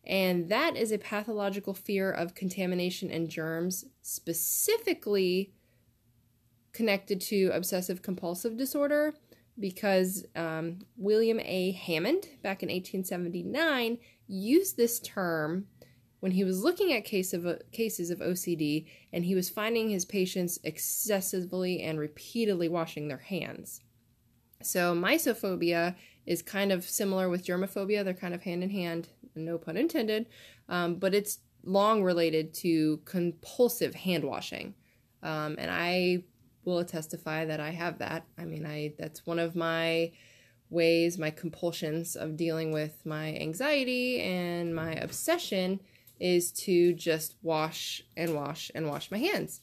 And 0.06 0.48
that 0.48 0.76
is 0.76 0.90
a 0.90 0.98
pathological 0.98 1.74
fear 1.74 2.10
of 2.10 2.34
contamination 2.34 3.10
and 3.10 3.28
germs, 3.28 3.84
specifically 4.00 5.52
connected 6.72 7.20
to 7.20 7.50
obsessive 7.52 8.00
compulsive 8.00 8.56
disorder, 8.56 9.12
because 9.58 10.24
um, 10.34 10.78
William 10.96 11.40
A. 11.40 11.72
Hammond, 11.72 12.28
back 12.42 12.62
in 12.62 12.68
1879, 12.68 13.98
used 14.26 14.76
this 14.76 14.98
term 15.00 15.66
when 16.20 16.32
he 16.32 16.44
was 16.44 16.62
looking 16.62 16.92
at 16.92 17.04
case 17.04 17.32
of, 17.32 17.46
uh, 17.46 17.56
cases 17.72 18.10
of 18.10 18.18
OCD 18.18 18.86
and 19.12 19.24
he 19.24 19.34
was 19.34 19.48
finding 19.48 19.90
his 19.90 20.04
patients 20.04 20.58
excessively 20.64 21.82
and 21.82 21.98
repeatedly 21.98 22.68
washing 22.68 23.08
their 23.08 23.18
hands. 23.18 23.80
So, 24.62 24.94
mysophobia 24.94 25.94
is 26.26 26.42
kind 26.42 26.72
of 26.72 26.84
similar 26.84 27.28
with 27.28 27.46
germophobia. 27.46 28.04
They're 28.04 28.14
kind 28.14 28.34
of 28.34 28.42
hand 28.42 28.62
in 28.62 28.70
hand, 28.70 29.08
no 29.34 29.58
pun 29.58 29.76
intended, 29.76 30.26
um, 30.68 30.96
but 30.96 31.14
it's 31.14 31.38
long 31.64 32.02
related 32.02 32.54
to 32.54 32.98
compulsive 33.04 33.94
hand 33.94 34.24
washing. 34.24 34.74
Um, 35.22 35.56
and 35.58 35.70
I 35.70 36.24
will 36.64 36.84
testify 36.84 37.44
that 37.46 37.60
I 37.60 37.70
have 37.70 37.98
that. 37.98 38.24
I 38.36 38.44
mean, 38.44 38.66
I 38.66 38.94
that's 38.98 39.26
one 39.26 39.38
of 39.38 39.56
my 39.56 40.12
ways, 40.70 41.18
my 41.18 41.30
compulsions 41.30 42.14
of 42.14 42.36
dealing 42.36 42.72
with 42.72 43.04
my 43.06 43.34
anxiety 43.36 44.20
and 44.20 44.74
my 44.74 44.92
obsession 44.92 45.80
is 46.20 46.52
to 46.52 46.92
just 46.92 47.36
wash 47.42 48.02
and 48.16 48.34
wash 48.34 48.70
and 48.74 48.88
wash 48.88 49.10
my 49.10 49.18
hands. 49.18 49.60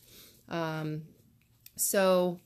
Um, 0.49 1.03
so 1.75 2.39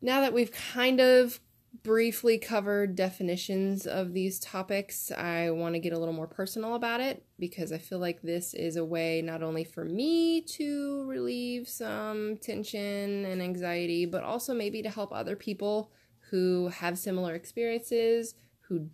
now 0.00 0.20
that 0.20 0.32
we've 0.32 0.52
kind 0.52 1.00
of 1.00 1.40
briefly 1.82 2.36
covered 2.36 2.96
definitions 2.96 3.86
of 3.86 4.12
these 4.12 4.38
topics, 4.40 5.10
I 5.12 5.50
want 5.50 5.74
to 5.74 5.78
get 5.78 5.92
a 5.92 5.98
little 5.98 6.14
more 6.14 6.26
personal 6.26 6.74
about 6.74 7.00
it 7.00 7.24
because 7.38 7.72
I 7.72 7.78
feel 7.78 7.98
like 7.98 8.22
this 8.22 8.54
is 8.54 8.76
a 8.76 8.84
way 8.84 9.22
not 9.22 9.42
only 9.42 9.64
for 9.64 9.84
me 9.84 10.42
to 10.42 11.04
relieve 11.08 11.68
some 11.68 12.36
tension 12.38 13.24
and 13.24 13.40
anxiety, 13.40 14.04
but 14.04 14.24
also 14.24 14.52
maybe 14.52 14.82
to 14.82 14.90
help 14.90 15.12
other 15.12 15.36
people 15.36 15.92
who 16.30 16.68
have 16.68 16.98
similar 16.98 17.34
experiences, 17.34 18.34
who 18.60 18.88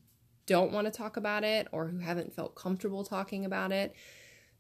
don't 0.47 0.73
want 0.73 0.87
to 0.87 0.91
talk 0.91 1.17
about 1.17 1.45
it, 1.45 1.67
or 1.73 1.89
who 1.89 1.99
haven't 1.99 2.33
felt 2.33 2.55
comfortable 2.55 3.05
talking 3.05 3.45
about 3.45 3.73
it. 3.73 3.95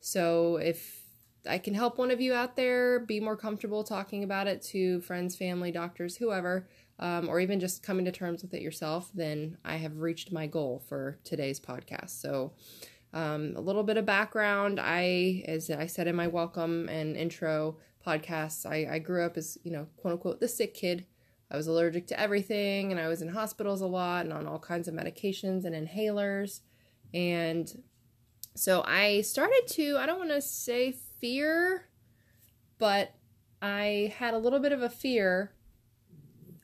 So 0.00 0.56
if 0.56 1.05
I 1.48 1.58
can 1.58 1.74
help 1.74 1.98
one 1.98 2.10
of 2.10 2.20
you 2.20 2.34
out 2.34 2.56
there 2.56 3.00
be 3.00 3.20
more 3.20 3.36
comfortable 3.36 3.84
talking 3.84 4.24
about 4.24 4.46
it 4.46 4.62
to 4.62 5.00
friends, 5.00 5.36
family, 5.36 5.70
doctors, 5.70 6.16
whoever, 6.16 6.68
um, 6.98 7.28
or 7.28 7.40
even 7.40 7.60
just 7.60 7.82
coming 7.82 8.04
to 8.06 8.12
terms 8.12 8.42
with 8.42 8.54
it 8.54 8.62
yourself, 8.62 9.10
then 9.14 9.58
I 9.64 9.76
have 9.76 9.98
reached 9.98 10.32
my 10.32 10.46
goal 10.46 10.82
for 10.88 11.18
today's 11.24 11.60
podcast. 11.60 12.10
So, 12.10 12.52
um, 13.12 13.54
a 13.56 13.60
little 13.60 13.82
bit 13.82 13.96
of 13.96 14.04
background. 14.04 14.78
I, 14.80 15.44
as 15.46 15.70
I 15.70 15.86
said 15.86 16.06
in 16.06 16.16
my 16.16 16.26
welcome 16.26 16.88
and 16.88 17.16
intro 17.16 17.78
podcasts, 18.06 18.66
I, 18.66 18.94
I 18.94 18.98
grew 18.98 19.24
up 19.24 19.36
as, 19.36 19.58
you 19.62 19.70
know, 19.70 19.86
quote 19.96 20.12
unquote, 20.12 20.40
the 20.40 20.48
sick 20.48 20.74
kid. 20.74 21.06
I 21.50 21.56
was 21.56 21.66
allergic 21.66 22.06
to 22.08 22.20
everything 22.20 22.90
and 22.90 23.00
I 23.00 23.08
was 23.08 23.22
in 23.22 23.28
hospitals 23.28 23.80
a 23.80 23.86
lot 23.86 24.24
and 24.24 24.32
on 24.32 24.46
all 24.46 24.58
kinds 24.58 24.88
of 24.88 24.94
medications 24.94 25.64
and 25.64 25.74
inhalers. 25.74 26.60
And 27.14 27.82
so 28.54 28.82
I 28.86 29.20
started 29.20 29.62
to, 29.68 29.96
I 29.98 30.06
don't 30.06 30.18
want 30.18 30.30
to 30.30 30.40
say 30.40 30.96
fear, 31.20 31.88
but 32.78 33.14
I 33.62 34.12
had 34.16 34.34
a 34.34 34.38
little 34.38 34.58
bit 34.58 34.72
of 34.72 34.82
a 34.82 34.88
fear 34.88 35.52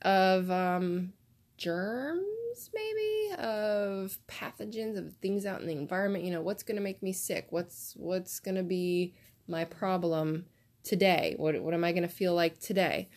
of 0.01 0.51
um, 0.51 1.13
germs, 1.57 2.69
maybe 2.73 3.41
of 3.41 4.17
pathogens, 4.27 4.97
of 4.97 5.15
things 5.17 5.45
out 5.45 5.61
in 5.61 5.67
the 5.67 5.73
environment. 5.73 6.23
You 6.25 6.31
know, 6.31 6.41
what's 6.41 6.63
going 6.63 6.75
to 6.75 6.81
make 6.81 7.01
me 7.01 7.13
sick? 7.13 7.47
What's 7.49 7.93
what's 7.97 8.39
going 8.39 8.55
to 8.55 8.63
be 8.63 9.15
my 9.47 9.65
problem 9.65 10.45
today? 10.83 11.35
What 11.37 11.61
what 11.61 11.73
am 11.73 11.83
I 11.83 11.91
going 11.91 12.03
to 12.03 12.09
feel 12.09 12.35
like 12.35 12.59
today? 12.59 13.09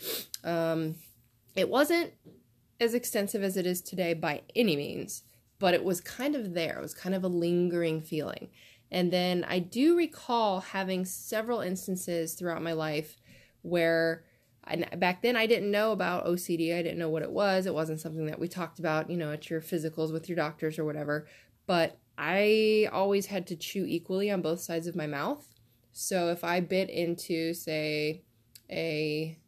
Um, 0.45 0.97
it 1.55 1.69
wasn't 1.69 2.13
as 2.81 2.95
extensive 2.95 3.43
as 3.43 3.57
it 3.57 3.67
is 3.67 3.81
today 3.81 4.15
by 4.15 4.43
any 4.55 4.77
means, 4.77 5.23
but 5.59 5.75
it 5.75 5.85
was 5.85 6.01
kind 6.01 6.35
of 6.35 6.55
there. 6.55 6.79
It 6.79 6.83
was 6.83 6.95
kind 6.95 7.15
of 7.15 7.25
a 7.25 7.29
lingering 7.29 8.03
feeling. 8.03 8.49
And 8.91 9.13
then 9.13 9.45
I 9.49 9.59
do 9.59 9.97
recall 9.97 10.61
having 10.61 11.05
several 11.05 11.61
instances 11.61 12.35
throughout 12.35 12.63
my 12.63 12.73
life 12.73 13.21
where 13.63 14.25
back 14.97 15.23
then 15.23 15.37
I 15.37 15.47
didn't 15.47 15.71
know 15.71 15.93
about 15.93 16.27
OCD. 16.27 16.77
I 16.77 16.83
didn't 16.83 16.99
know 16.99 17.09
what 17.09 17.23
it 17.23 17.31
was. 17.31 17.67
It 17.67 17.75
wasn't 17.75 18.01
something 18.01 18.27
that 18.27 18.39
we 18.39 18.49
talked 18.49 18.79
about, 18.79 19.11
you 19.11 19.17
know, 19.17 19.33
at 19.33 19.49
your 19.49 19.61
physicals 19.61 20.13
with 20.13 20.29
your 20.29 20.37
doctors 20.37 20.79
or 20.79 20.85
whatever. 20.85 21.27
But 21.67 21.99
I 22.19 22.89
always 22.93 23.27
had 23.27 23.47
to 23.49 23.57
chew 23.57 23.85
equally 23.87 24.31
on 24.31 24.43
both 24.43 24.61
sides 24.61 24.87
of 24.87 24.97
my 24.97 25.07
mouth. 25.07 25.47
So 25.93 26.29
if 26.31 26.45
I 26.45 26.61
bit 26.61 26.91
into, 26.91 27.55
say, 27.55 28.23
a, 28.71 29.39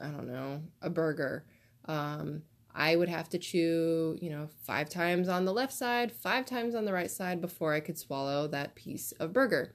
I 0.00 0.06
don't 0.06 0.28
know, 0.28 0.62
a 0.80 0.90
burger, 0.90 1.44
um, 1.86 2.42
I 2.74 2.96
would 2.96 3.08
have 3.08 3.28
to 3.30 3.38
chew, 3.38 4.16
you 4.20 4.30
know, 4.30 4.48
five 4.64 4.88
times 4.88 5.28
on 5.28 5.44
the 5.44 5.52
left 5.52 5.72
side, 5.72 6.12
five 6.12 6.46
times 6.46 6.74
on 6.74 6.84
the 6.84 6.92
right 6.92 7.10
side 7.10 7.40
before 7.40 7.74
I 7.74 7.80
could 7.80 7.98
swallow 7.98 8.46
that 8.48 8.74
piece 8.74 9.12
of 9.12 9.32
burger. 9.32 9.74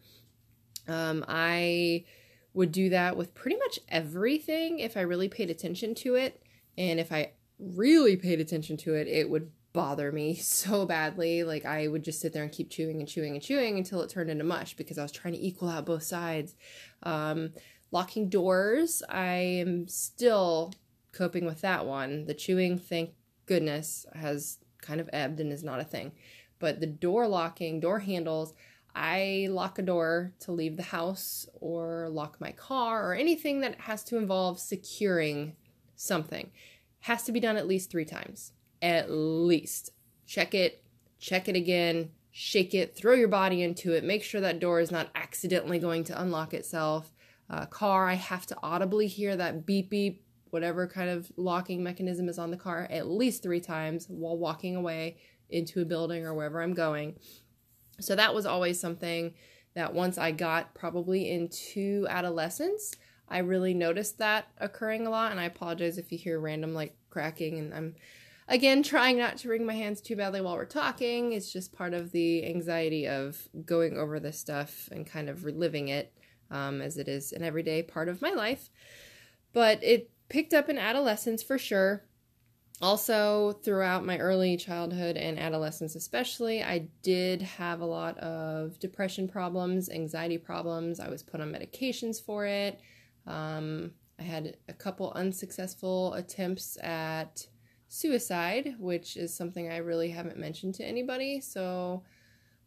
Um, 0.87 1.25
I 1.27 2.05
would 2.53 2.71
do 2.71 2.89
that 2.89 3.17
with 3.17 3.35
pretty 3.35 3.57
much 3.57 3.79
everything 3.89 4.79
if 4.79 4.95
I 4.95 5.01
really 5.01 5.27
paid 5.27 5.49
attention 5.49 5.93
to 5.95 6.15
it. 6.15 6.41
And 6.77 6.99
if 6.99 7.11
I 7.11 7.31
really 7.59 8.15
paid 8.15 8.39
attention 8.39 8.77
to 8.77 8.93
it, 8.93 9.07
it 9.07 9.29
would 9.29 9.51
bother 9.73 10.11
me 10.11 10.35
so 10.35 10.85
badly. 10.85 11.43
Like 11.43 11.65
I 11.65 11.87
would 11.87 12.03
just 12.03 12.21
sit 12.21 12.33
there 12.33 12.43
and 12.43 12.51
keep 12.51 12.69
chewing 12.69 12.99
and 12.99 13.09
chewing 13.09 13.33
and 13.33 13.43
chewing 13.43 13.77
until 13.77 14.01
it 14.01 14.09
turned 14.09 14.29
into 14.29 14.43
mush 14.43 14.75
because 14.75 14.97
I 14.97 15.03
was 15.03 15.11
trying 15.11 15.33
to 15.33 15.45
equal 15.45 15.69
out 15.69 15.85
both 15.85 16.03
sides. 16.03 16.55
Um, 17.03 17.51
locking 17.91 18.29
doors, 18.29 19.03
I 19.09 19.33
am 19.33 19.87
still 19.87 20.73
coping 21.15 21.45
with 21.45 21.61
that 21.61 21.85
one. 21.85 22.25
The 22.25 22.33
chewing, 22.33 22.77
thank 22.77 23.11
goodness, 23.45 24.05
has 24.13 24.59
kind 24.81 25.01
of 25.01 25.09
ebbed 25.11 25.39
and 25.39 25.51
is 25.51 25.63
not 25.63 25.79
a 25.79 25.85
thing. 25.85 26.11
But 26.59 26.79
the 26.79 26.87
door 26.87 27.27
locking, 27.27 27.79
door 27.79 27.99
handles, 27.99 28.53
I 28.95 29.47
lock 29.49 29.77
a 29.77 29.81
door 29.81 30.33
to 30.41 30.51
leave 30.51 30.77
the 30.77 30.83
house 30.83 31.47
or 31.59 32.07
lock 32.09 32.39
my 32.39 32.51
car 32.51 33.09
or 33.09 33.13
anything 33.13 33.61
that 33.61 33.81
has 33.81 34.03
to 34.05 34.17
involve 34.17 34.59
securing 34.59 35.55
something. 35.95 36.51
Has 37.01 37.23
to 37.23 37.31
be 37.31 37.39
done 37.39 37.57
at 37.57 37.67
least 37.67 37.91
three 37.91 38.05
times. 38.05 38.53
At 38.81 39.11
least. 39.11 39.91
Check 40.25 40.53
it, 40.53 40.83
check 41.19 41.47
it 41.49 41.55
again, 41.55 42.11
shake 42.31 42.73
it, 42.73 42.95
throw 42.95 43.13
your 43.13 43.27
body 43.27 43.61
into 43.61 43.93
it, 43.93 44.03
make 44.03 44.23
sure 44.23 44.41
that 44.41 44.59
door 44.59 44.79
is 44.79 44.91
not 44.91 45.09
accidentally 45.13 45.77
going 45.77 46.03
to 46.05 46.19
unlock 46.19 46.53
itself. 46.53 47.11
Uh, 47.49 47.65
car, 47.65 48.09
I 48.09 48.15
have 48.15 48.45
to 48.47 48.57
audibly 48.63 49.07
hear 49.07 49.35
that 49.35 49.65
beep 49.65 49.89
beep 49.89 50.24
whatever 50.55 50.87
kind 50.87 51.09
of 51.09 51.29
locking 51.35 51.83
mechanism 51.83 52.29
is 52.29 52.39
on 52.39 52.49
the 52.49 52.55
car 52.55 52.87
at 52.89 53.07
least 53.07 53.43
three 53.43 53.59
times 53.59 54.05
while 54.07 54.37
walking 54.37 54.73
away 54.73 55.17
into 55.49 55.81
a 55.81 55.85
building 55.85 56.25
or 56.25 56.33
wherever 56.33 56.61
I'm 56.61 56.73
going. 56.73 57.19
So 57.99 58.15
that 58.15 58.33
was 58.33 58.45
always 58.45 58.79
something 58.79 59.33
that 59.73 59.93
once 59.93 60.17
I 60.17 60.31
got 60.31 60.73
probably 60.73 61.29
into 61.29 62.07
adolescence, 62.09 62.95
I 63.27 63.39
really 63.39 63.73
noticed 63.73 64.17
that 64.19 64.47
occurring 64.57 65.05
a 65.05 65.09
lot. 65.09 65.31
And 65.31 65.41
I 65.41 65.43
apologize 65.43 65.97
if 65.97 66.09
you 66.09 66.17
hear 66.17 66.39
random 66.39 66.73
like 66.73 66.95
cracking 67.09 67.59
and 67.59 67.73
I'm 67.73 67.95
again, 68.47 68.81
trying 68.81 69.17
not 69.17 69.35
to 69.39 69.49
wring 69.49 69.65
my 69.65 69.73
hands 69.73 69.99
too 69.99 70.15
badly 70.15 70.39
while 70.39 70.55
we're 70.55 70.63
talking. 70.63 71.33
It's 71.33 71.51
just 71.51 71.73
part 71.73 71.93
of 71.93 72.13
the 72.13 72.45
anxiety 72.45 73.09
of 73.09 73.49
going 73.65 73.97
over 73.97 74.21
this 74.21 74.39
stuff 74.39 74.87
and 74.89 75.05
kind 75.05 75.27
of 75.27 75.43
reliving 75.43 75.89
it 75.89 76.13
um, 76.49 76.81
as 76.81 76.97
it 76.97 77.09
is 77.09 77.33
an 77.33 77.43
everyday 77.43 77.83
part 77.83 78.07
of 78.07 78.21
my 78.21 78.31
life. 78.31 78.69
But 79.55 79.81
it 79.81 80.11
picked 80.27 80.53
up 80.53 80.67
in 80.67 80.77
adolescence 80.77 81.41
for 81.41 81.57
sure. 81.57 82.03
Also, 82.81 83.53
throughout 83.63 84.05
my 84.05 84.17
early 84.17 84.57
childhood 84.57 85.15
and 85.15 85.39
adolescence, 85.39 85.95
especially, 85.95 86.61
I 86.61 86.89
did 87.03 87.41
have 87.41 87.79
a 87.79 87.85
lot 87.85 88.17
of 88.17 88.77
depression 88.79 89.29
problems, 89.29 89.89
anxiety 89.89 90.37
problems. 90.37 90.99
I 90.99 91.07
was 91.07 91.23
put 91.23 91.39
on 91.39 91.53
medications 91.53 92.21
for 92.21 92.45
it. 92.45 92.81
Um, 93.25 93.91
I 94.19 94.23
had 94.23 94.57
a 94.67 94.73
couple 94.73 95.13
unsuccessful 95.13 96.13
attempts 96.15 96.77
at 96.83 97.47
suicide, 97.87 98.75
which 98.77 99.15
is 99.15 99.33
something 99.33 99.71
I 99.71 99.77
really 99.77 100.09
haven't 100.09 100.37
mentioned 100.37 100.75
to 100.75 100.83
anybody. 100.83 101.39
So, 101.39 102.03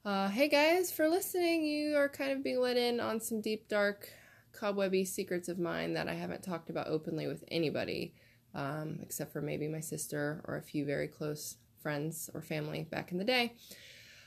uh, 0.07 0.31
hey 0.31 0.49
guys, 0.49 0.91
for 0.91 1.07
listening, 1.07 1.67
you 1.67 1.97
are 1.97 2.09
kind 2.09 2.33
of 2.33 2.43
being 2.43 2.61
let 2.61 2.79
in 2.79 2.99
on 2.99 3.21
some 3.21 3.43
deep, 3.43 3.69
dark, 3.69 4.09
cobwebby 4.59 5.05
secrets 5.05 5.49
of 5.49 5.59
mine 5.59 5.95
that 5.95 6.09
I 6.09 6.15
haven't 6.15 6.43
talked 6.43 6.71
about 6.71 6.89
openly 6.89 7.27
with 7.27 7.45
anybody, 7.49 8.15
um, 8.55 8.99
except 9.03 9.33
for 9.33 9.41
maybe 9.41 9.69
my 9.69 9.81
sister 9.81 10.43
or 10.47 10.57
a 10.57 10.63
few 10.63 10.85
very 10.85 11.09
close 11.09 11.57
friends 11.83 12.29
or 12.35 12.43
family 12.43 12.85
back 12.91 13.13
in 13.13 13.19
the 13.19 13.25
day. 13.25 13.55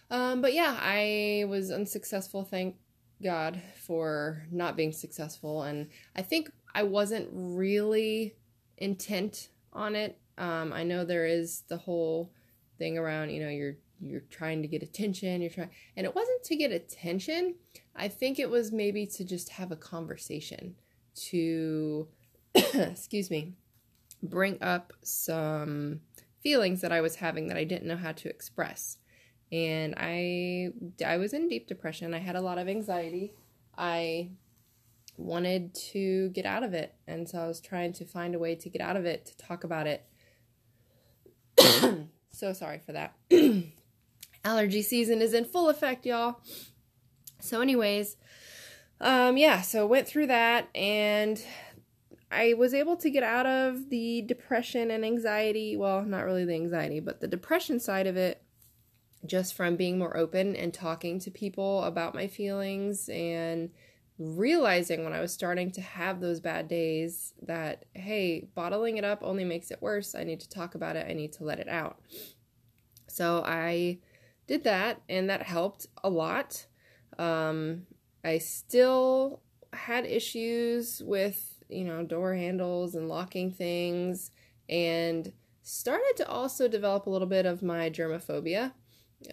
Um, 0.09 0.41
but 0.41 0.53
yeah, 0.53 0.77
I 0.79 1.45
was 1.47 1.71
unsuccessful, 1.71 2.43
thank 2.43 2.75
God, 3.21 3.61
for 3.75 4.45
not 4.51 4.75
being 4.75 4.91
successful. 4.91 5.63
And 5.63 5.89
I 6.15 6.21
think 6.21 6.51
I 6.73 6.83
wasn't 6.83 7.29
really 7.31 8.35
intent 8.77 9.49
on 9.73 9.95
it. 9.95 10.17
Um, 10.37 10.73
I 10.73 10.83
know 10.83 11.05
there 11.05 11.25
is 11.25 11.63
the 11.67 11.77
whole 11.77 12.31
thing 12.77 12.97
around, 12.97 13.29
you 13.29 13.41
know, 13.41 13.49
you're 13.49 13.77
you're 14.03 14.23
trying 14.31 14.63
to 14.63 14.67
get 14.67 14.81
attention, 14.81 15.41
you're 15.41 15.51
trying 15.51 15.69
and 15.95 16.05
it 16.05 16.15
wasn't 16.15 16.43
to 16.43 16.55
get 16.55 16.71
attention. 16.71 17.55
I 17.95 18.07
think 18.07 18.39
it 18.39 18.49
was 18.49 18.71
maybe 18.71 19.05
to 19.07 19.23
just 19.23 19.49
have 19.49 19.71
a 19.71 19.75
conversation 19.75 20.75
to 21.29 22.07
excuse 22.55 23.29
me, 23.29 23.53
bring 24.21 24.61
up 24.61 24.93
some 25.01 26.01
feelings 26.41 26.81
that 26.81 26.91
I 26.91 27.01
was 27.01 27.17
having 27.17 27.47
that 27.47 27.57
I 27.57 27.63
didn't 27.63 27.87
know 27.87 27.97
how 27.97 28.11
to 28.11 28.29
express. 28.29 28.97
And 29.51 29.93
I 29.97 30.69
I 31.05 31.17
was 31.17 31.33
in 31.33 31.49
deep 31.49 31.67
depression. 31.67 32.13
I 32.13 32.19
had 32.19 32.35
a 32.35 32.41
lot 32.41 32.57
of 32.57 32.67
anxiety. 32.67 33.33
I 33.77 34.31
wanted 35.17 35.73
to 35.73 36.29
get 36.29 36.45
out 36.45 36.63
of 36.63 36.73
it. 36.73 36.95
And 37.07 37.27
so 37.29 37.39
I 37.39 37.47
was 37.47 37.61
trying 37.61 37.93
to 37.93 38.05
find 38.05 38.35
a 38.35 38.39
way 38.39 38.55
to 38.55 38.69
get 38.69 38.81
out 38.81 38.95
of 38.95 39.05
it, 39.05 39.25
to 39.25 39.37
talk 39.37 39.63
about 39.63 39.87
it. 39.87 40.05
so 42.31 42.53
sorry 42.53 42.79
for 42.79 42.93
that. 42.93 43.15
Allergy 44.43 44.81
season 44.81 45.21
is 45.21 45.33
in 45.33 45.45
full 45.45 45.69
effect, 45.69 46.05
y'all. 46.05 46.39
So, 47.41 47.61
anyways, 47.61 48.17
um, 48.99 49.37
yeah, 49.37 49.61
so 49.61 49.85
went 49.85 50.07
through 50.07 50.27
that 50.27 50.69
and 50.75 51.43
I 52.31 52.53
was 52.53 52.73
able 52.73 52.95
to 52.97 53.09
get 53.09 53.23
out 53.23 53.45
of 53.45 53.89
the 53.89 54.21
depression 54.21 54.89
and 54.91 55.03
anxiety. 55.03 55.75
Well, 55.75 56.03
not 56.03 56.23
really 56.25 56.45
the 56.45 56.53
anxiety, 56.53 56.99
but 56.99 57.19
the 57.19 57.27
depression 57.27 57.79
side 57.79 58.07
of 58.07 58.15
it 58.15 58.41
just 59.25 59.53
from 59.53 59.75
being 59.75 59.99
more 59.99 60.15
open 60.17 60.55
and 60.55 60.73
talking 60.73 61.19
to 61.19 61.29
people 61.29 61.83
about 61.83 62.15
my 62.15 62.27
feelings 62.27 63.09
and 63.09 63.69
realizing 64.17 65.03
when 65.03 65.13
I 65.13 65.19
was 65.19 65.33
starting 65.33 65.71
to 65.71 65.81
have 65.81 66.21
those 66.21 66.39
bad 66.39 66.67
days 66.67 67.33
that, 67.41 67.85
hey, 67.93 68.47
bottling 68.55 68.97
it 68.97 69.03
up 69.03 69.19
only 69.23 69.43
makes 69.43 69.71
it 69.71 69.81
worse. 69.81 70.15
I 70.15 70.23
need 70.23 70.39
to 70.41 70.49
talk 70.49 70.75
about 70.75 70.95
it, 70.95 71.07
I 71.09 71.13
need 71.13 71.33
to 71.33 71.43
let 71.43 71.59
it 71.59 71.67
out. 71.67 71.99
So 73.07 73.43
I 73.45 73.99
did 74.47 74.63
that, 74.63 75.01
and 75.09 75.29
that 75.29 75.43
helped 75.43 75.87
a 76.03 76.09
lot. 76.09 76.65
Um, 77.17 77.83
I 78.23 78.37
still 78.37 79.41
had 79.73 80.05
issues 80.05 81.01
with, 81.03 81.63
you 81.69 81.83
know, 81.83 82.03
door 82.03 82.35
handles 82.35 82.95
and 82.95 83.07
locking 83.07 83.51
things, 83.51 84.31
and 84.69 85.31
started 85.63 86.13
to 86.17 86.27
also 86.27 86.67
develop 86.67 87.05
a 87.05 87.09
little 87.09 87.27
bit 87.27 87.45
of 87.45 87.63
my 87.63 87.89
germophobia. 87.89 88.73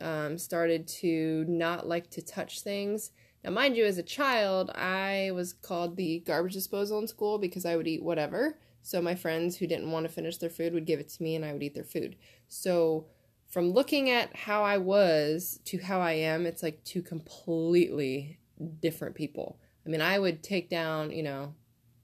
Um, 0.02 0.36
started 0.36 0.86
to 0.86 1.46
not 1.48 1.88
like 1.88 2.10
to 2.10 2.20
touch 2.20 2.60
things 2.60 3.10
now, 3.44 3.50
mind 3.50 3.76
you, 3.76 3.84
as 3.84 3.98
a 3.98 4.02
child, 4.02 4.70
I 4.74 5.30
was 5.32 5.52
called 5.52 5.96
the 5.96 6.20
garbage 6.20 6.54
disposal 6.54 6.98
in 6.98 7.06
school 7.06 7.38
because 7.38 7.64
I 7.64 7.76
would 7.76 7.86
eat 7.86 8.02
whatever. 8.02 8.58
So 8.82 9.00
my 9.00 9.14
friends 9.14 9.56
who 9.56 9.66
didn't 9.66 9.90
want 9.90 10.06
to 10.06 10.12
finish 10.12 10.38
their 10.38 10.50
food 10.50 10.74
would 10.74 10.86
give 10.86 10.98
it 10.98 11.08
to 11.10 11.22
me 11.22 11.36
and 11.36 11.44
I 11.44 11.52
would 11.52 11.62
eat 11.62 11.74
their 11.74 11.84
food. 11.84 12.16
So 12.48 13.06
from 13.48 13.70
looking 13.70 14.10
at 14.10 14.34
how 14.36 14.62
I 14.62 14.78
was 14.78 15.60
to 15.64 15.78
how 15.78 16.00
I 16.00 16.12
am, 16.12 16.46
it's 16.46 16.62
like 16.62 16.84
two 16.84 17.02
completely 17.02 18.38
different 18.80 19.14
people. 19.14 19.58
I 19.86 19.88
mean, 19.88 20.02
I 20.02 20.18
would 20.18 20.42
take 20.42 20.68
down, 20.68 21.10
you 21.10 21.22
know, 21.22 21.54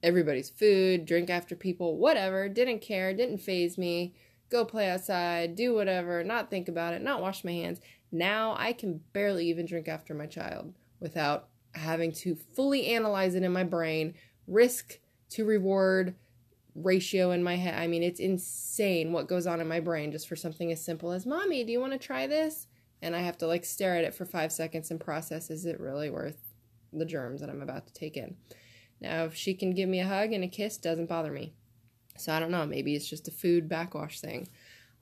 everybody's 0.03 0.51
food, 0.51 1.05
drink 1.05 1.29
after 1.31 1.55
people, 1.55 1.99
whatever, 1.99 2.49
didn't 2.49 2.81
care, 2.81 3.13
didn't 3.13 3.39
phase 3.39 3.77
me, 3.77 4.15
go 4.51 4.65
play 4.65 4.89
outside, 4.89 5.55
do 5.55 5.75
whatever, 5.75 6.25
not 6.25 6.51
think 6.51 6.69
about 6.69 6.95
it, 6.95 7.03
not 7.03 7.21
wash 7.21 7.45
my 7.45 7.53
hands. 7.53 7.81
Now 8.11 8.55
I 8.59 8.73
can 8.73 9.01
barely 9.13 9.47
even 9.49 9.67
drink 9.67 9.89
after 9.89 10.15
my 10.15 10.27
child 10.27 10.73
without 11.01 11.49
having 11.73 12.13
to 12.13 12.37
fully 12.55 12.87
analyze 12.87 13.35
it 13.35 13.43
in 13.43 13.53
my 13.53 13.65
brain, 13.65 14.15
risk 14.47 14.99
to 15.31 15.45
reward 15.45 16.15
ratio 16.75 17.31
in 17.31 17.43
my 17.43 17.57
head. 17.57 17.75
I 17.75 17.87
mean, 17.87 18.03
it's 18.03 18.21
insane 18.21 19.13
what 19.13 19.29
goes 19.29 19.47
on 19.47 19.61
in 19.61 19.69
my 19.69 19.81
brain 19.81 20.11
just 20.13 20.29
for 20.29 20.37
something 20.37 20.73
as 20.73 20.85
simple 20.85 21.13
as, 21.13 21.27
Mommy, 21.27 21.65
do 21.65 21.73
you 21.73 21.81
want 21.81 21.93
to 21.93 21.99
try 21.99 22.27
this? 22.27 22.67
And 23.03 23.15
I 23.15 23.21
have 23.21 23.39
to 23.39 23.47
like 23.47 23.65
stare 23.65 23.97
at 23.97 24.05
it 24.05 24.15
for 24.15 24.25
five 24.25 24.51
seconds 24.53 24.91
and 24.91 25.01
process, 25.01 25.51
is 25.51 25.67
it 25.67 25.79
really 25.79 26.11
worth 26.11 26.39
the 26.93 27.05
germs 27.05 27.41
that 27.41 27.51
I'm 27.51 27.63
about 27.63 27.87
to 27.87 27.93
take 27.93 28.17
in? 28.17 28.37
Now, 29.01 29.25
if 29.25 29.35
she 29.35 29.55
can 29.55 29.75
give 29.75 29.89
me 29.89 30.01
a 30.01 30.07
hug 30.07 30.33
and 30.33 30.43
a 30.43 30.49
kiss, 30.49 30.79
doesn't 30.79 31.09
bother 31.09 31.31
me. 31.31 31.53
So 32.17 32.33
I 32.33 32.41
don't 32.41 32.51
know, 32.51 32.65
maybe 32.65 32.95
it's 32.95 33.09
just 33.09 33.29
a 33.29 33.33
food 33.33 33.69
backwash 33.69 34.21
thing. 34.21 34.49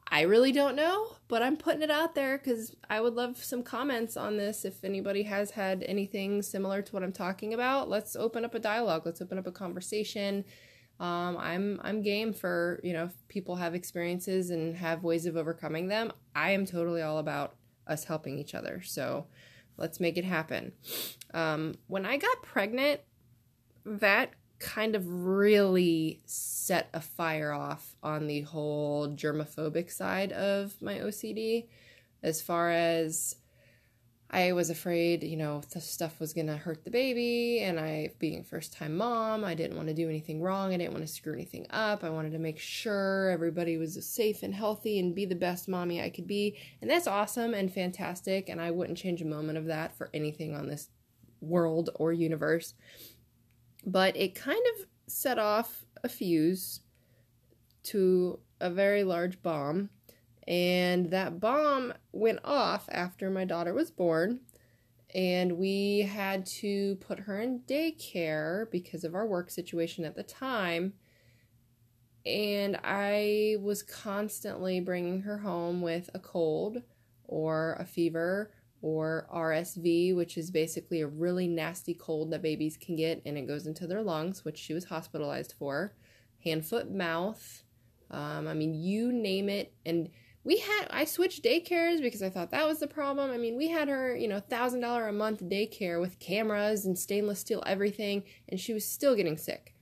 I 0.08 0.22
really 0.22 0.52
don't 0.52 0.76
know, 0.76 1.16
but 1.28 1.42
I'm 1.42 1.56
putting 1.56 1.82
it 1.82 1.90
out 1.90 2.14
there 2.14 2.36
because 2.36 2.74
I 2.90 3.00
would 3.00 3.14
love 3.14 3.42
some 3.42 3.62
comments 3.62 4.16
on 4.16 4.36
this. 4.36 4.64
If 4.64 4.84
anybody 4.84 5.22
has 5.22 5.52
had 5.52 5.84
anything 5.86 6.42
similar 6.42 6.82
to 6.82 6.92
what 6.92 7.02
I'm 7.02 7.12
talking 7.12 7.54
about, 7.54 7.88
let's 7.88 8.16
open 8.16 8.44
up 8.44 8.54
a 8.54 8.58
dialogue. 8.58 9.06
Let's 9.06 9.22
open 9.22 9.38
up 9.38 9.46
a 9.46 9.52
conversation. 9.52 10.44
Um, 11.02 11.36
I'm 11.36 11.80
I'm 11.82 12.00
game 12.00 12.32
for 12.32 12.78
you 12.84 12.92
know 12.92 13.10
people 13.26 13.56
have 13.56 13.74
experiences 13.74 14.50
and 14.50 14.76
have 14.76 15.02
ways 15.02 15.26
of 15.26 15.36
overcoming 15.36 15.88
them. 15.88 16.12
I 16.34 16.52
am 16.52 16.64
totally 16.64 17.02
all 17.02 17.18
about 17.18 17.56
us 17.88 18.04
helping 18.04 18.38
each 18.38 18.54
other. 18.54 18.80
So 18.82 19.26
let's 19.76 19.98
make 19.98 20.16
it 20.16 20.24
happen. 20.24 20.72
Um, 21.34 21.74
when 21.88 22.06
I 22.06 22.18
got 22.18 22.42
pregnant, 22.42 23.00
that 23.84 24.34
kind 24.60 24.94
of 24.94 25.04
really 25.26 26.20
set 26.24 26.88
a 26.94 27.00
fire 27.00 27.50
off 27.50 27.96
on 28.00 28.28
the 28.28 28.42
whole 28.42 29.08
germophobic 29.08 29.90
side 29.90 30.30
of 30.30 30.80
my 30.80 30.98
OCD 30.98 31.66
as 32.22 32.40
far 32.40 32.70
as 32.70 33.34
I 34.34 34.52
was 34.52 34.70
afraid, 34.70 35.22
you 35.22 35.36
know, 35.36 35.60
the 35.72 35.80
stuff 35.80 36.18
was 36.18 36.32
to 36.32 36.56
hurt 36.56 36.84
the 36.84 36.90
baby 36.90 37.60
and 37.60 37.78
I 37.78 38.12
being 38.18 38.42
first 38.42 38.72
time 38.72 38.96
mom, 38.96 39.44
I 39.44 39.54
didn't 39.54 39.76
want 39.76 39.88
to 39.88 39.94
do 39.94 40.08
anything 40.08 40.40
wrong. 40.40 40.72
I 40.72 40.78
didn't 40.78 40.94
want 40.94 41.06
to 41.06 41.12
screw 41.12 41.34
anything 41.34 41.66
up. 41.68 42.02
I 42.02 42.08
wanted 42.08 42.32
to 42.32 42.38
make 42.38 42.58
sure 42.58 43.28
everybody 43.30 43.76
was 43.76 44.02
safe 44.06 44.42
and 44.42 44.54
healthy 44.54 44.98
and 44.98 45.14
be 45.14 45.26
the 45.26 45.34
best 45.34 45.68
mommy 45.68 46.00
I 46.00 46.08
could 46.08 46.26
be. 46.26 46.56
And 46.80 46.90
that's 46.90 47.06
awesome 47.06 47.52
and 47.52 47.70
fantastic 47.72 48.48
and 48.48 48.60
I 48.60 48.70
wouldn't 48.70 48.98
change 48.98 49.20
a 49.20 49.26
moment 49.26 49.58
of 49.58 49.66
that 49.66 49.94
for 49.94 50.08
anything 50.14 50.54
on 50.54 50.66
this 50.66 50.88
world 51.40 51.90
or 51.96 52.12
universe 52.12 52.74
but 53.84 54.16
it 54.16 54.34
kind 54.34 54.62
of 54.76 54.86
set 55.06 55.38
off 55.38 55.84
a 56.04 56.08
fuse 56.08 56.80
to 57.84 58.38
a 58.60 58.70
very 58.70 59.04
large 59.04 59.42
bomb. 59.42 59.90
And 60.46 61.10
that 61.10 61.40
bomb 61.40 61.94
went 62.12 62.40
off 62.44 62.88
after 62.90 63.30
my 63.30 63.44
daughter 63.44 63.72
was 63.72 63.90
born. 63.90 64.40
And 65.14 65.58
we 65.58 66.00
had 66.00 66.46
to 66.46 66.96
put 66.96 67.20
her 67.20 67.40
in 67.40 67.60
daycare 67.60 68.70
because 68.70 69.04
of 69.04 69.14
our 69.14 69.26
work 69.26 69.50
situation 69.50 70.04
at 70.04 70.16
the 70.16 70.22
time. 70.22 70.94
And 72.24 72.78
I 72.82 73.56
was 73.60 73.82
constantly 73.82 74.80
bringing 74.80 75.22
her 75.22 75.38
home 75.38 75.82
with 75.82 76.08
a 76.14 76.18
cold 76.18 76.82
or 77.24 77.76
a 77.78 77.84
fever 77.84 78.52
or 78.80 79.28
RSV, 79.32 80.14
which 80.14 80.36
is 80.36 80.50
basically 80.50 81.00
a 81.00 81.06
really 81.06 81.46
nasty 81.46 81.94
cold 81.94 82.30
that 82.30 82.42
babies 82.42 82.76
can 82.76 82.96
get 82.96 83.22
and 83.24 83.38
it 83.38 83.46
goes 83.46 83.66
into 83.66 83.86
their 83.86 84.02
lungs, 84.02 84.44
which 84.44 84.58
she 84.58 84.74
was 84.74 84.84
hospitalized 84.84 85.54
for, 85.58 85.94
hand, 86.44 86.66
foot, 86.66 86.90
mouth. 86.90 87.62
Um, 88.10 88.46
I 88.46 88.54
mean, 88.54 88.74
you 88.74 89.12
name 89.12 89.48
it. 89.48 89.72
And 89.86 90.10
we 90.44 90.58
had, 90.58 90.86
I 90.90 91.04
switched 91.04 91.44
daycares 91.44 92.00
because 92.00 92.22
I 92.22 92.30
thought 92.30 92.50
that 92.50 92.66
was 92.66 92.80
the 92.80 92.86
problem. 92.86 93.30
I 93.30 93.38
mean, 93.38 93.56
we 93.56 93.68
had 93.68 93.88
her, 93.88 94.16
you 94.16 94.26
know, 94.26 94.40
$1,000 94.40 95.08
a 95.08 95.12
month 95.12 95.42
daycare 95.44 96.00
with 96.00 96.18
cameras 96.18 96.84
and 96.84 96.98
stainless 96.98 97.40
steel 97.40 97.62
everything, 97.64 98.24
and 98.48 98.58
she 98.58 98.72
was 98.72 98.84
still 98.84 99.14
getting 99.14 99.36
sick. 99.36 99.74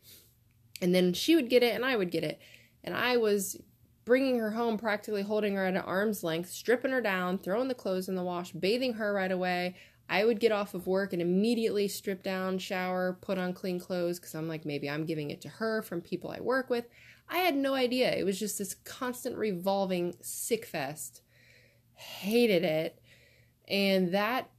And 0.82 0.94
then 0.94 1.12
she 1.12 1.34
would 1.34 1.48
get 1.48 1.62
it 1.62 1.74
and 1.74 1.84
I 1.84 1.96
would 1.96 2.10
get 2.10 2.24
it. 2.24 2.40
And 2.84 2.94
I 2.94 3.16
was 3.16 3.60
bringing 4.04 4.38
her 4.38 4.50
home, 4.50 4.78
practically 4.78 5.22
holding 5.22 5.54
her 5.54 5.64
at 5.64 5.74
an 5.74 5.82
arm's 5.82 6.24
length, 6.24 6.50
stripping 6.50 6.90
her 6.90 7.02
down, 7.02 7.38
throwing 7.38 7.68
the 7.68 7.74
clothes 7.74 8.08
in 8.08 8.14
the 8.14 8.24
wash, 8.24 8.52
bathing 8.52 8.94
her 8.94 9.12
right 9.12 9.30
away. 9.30 9.76
I 10.08 10.24
would 10.24 10.40
get 10.40 10.50
off 10.50 10.74
of 10.74 10.86
work 10.86 11.12
and 11.12 11.22
immediately 11.22 11.86
strip 11.86 12.22
down, 12.22 12.58
shower, 12.58 13.16
put 13.20 13.38
on 13.38 13.52
clean 13.52 13.78
clothes 13.78 14.18
because 14.18 14.34
I'm 14.34 14.48
like, 14.48 14.64
maybe 14.64 14.90
I'm 14.90 15.04
giving 15.04 15.30
it 15.30 15.40
to 15.42 15.48
her 15.48 15.82
from 15.82 16.00
people 16.00 16.30
I 16.30 16.40
work 16.40 16.68
with. 16.68 16.86
I 17.30 17.38
had 17.38 17.56
no 17.56 17.74
idea. 17.74 18.12
It 18.12 18.24
was 18.24 18.38
just 18.38 18.58
this 18.58 18.74
constant 18.74 19.36
revolving 19.36 20.16
sick 20.20 20.66
fest. 20.66 21.22
Hated 21.94 22.64
it. 22.64 23.00
And 23.68 24.12
that 24.12 24.50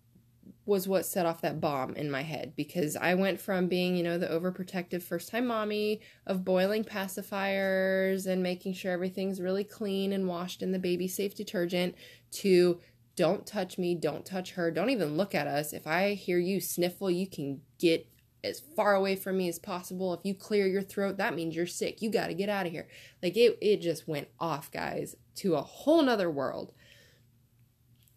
was 0.65 0.87
what 0.87 1.05
set 1.05 1.25
off 1.25 1.41
that 1.41 1.59
bomb 1.59 1.95
in 1.95 2.09
my 2.09 2.21
head 2.21 2.53
because 2.55 2.95
I 2.95 3.15
went 3.15 3.41
from 3.41 3.67
being, 3.67 3.95
you 3.95 4.03
know, 4.03 4.17
the 4.17 4.27
overprotective 4.27 5.03
first 5.03 5.29
time 5.29 5.47
mommy 5.47 6.01
of 6.25 6.45
boiling 6.45 6.83
pacifiers 6.83 8.27
and 8.27 8.43
making 8.43 8.73
sure 8.73 8.91
everything's 8.91 9.41
really 9.41 9.63
clean 9.63 10.13
and 10.13 10.27
washed 10.27 10.61
in 10.61 10.71
the 10.71 10.79
baby 10.79 11.07
safe 11.07 11.35
detergent 11.35 11.95
to 12.31 12.79
don't 13.15 13.45
touch 13.45 13.77
me, 13.77 13.95
don't 13.95 14.25
touch 14.25 14.51
her, 14.51 14.71
don't 14.71 14.91
even 14.91 15.17
look 15.17 15.35
at 15.35 15.47
us. 15.47 15.73
If 15.73 15.87
I 15.87 16.13
hear 16.13 16.37
you 16.37 16.61
sniffle, 16.61 17.11
you 17.11 17.27
can 17.27 17.61
get 17.77 18.07
as 18.43 18.59
far 18.59 18.95
away 18.95 19.15
from 19.15 19.37
me 19.37 19.47
as 19.47 19.59
possible. 19.59 20.13
If 20.13 20.21
you 20.23 20.33
clear 20.33 20.67
your 20.67 20.81
throat, 20.81 21.17
that 21.17 21.35
means 21.35 21.55
you're 21.55 21.67
sick. 21.67 22.01
You 22.01 22.09
got 22.09 22.27
to 22.27 22.33
get 22.33 22.49
out 22.49 22.65
of 22.65 22.71
here. 22.71 22.87
Like 23.21 23.37
it 23.37 23.57
it 23.61 23.81
just 23.81 24.07
went 24.07 24.27
off, 24.39 24.71
guys, 24.71 25.15
to 25.35 25.55
a 25.55 25.61
whole 25.61 26.01
nother 26.01 26.29
world. 26.29 26.73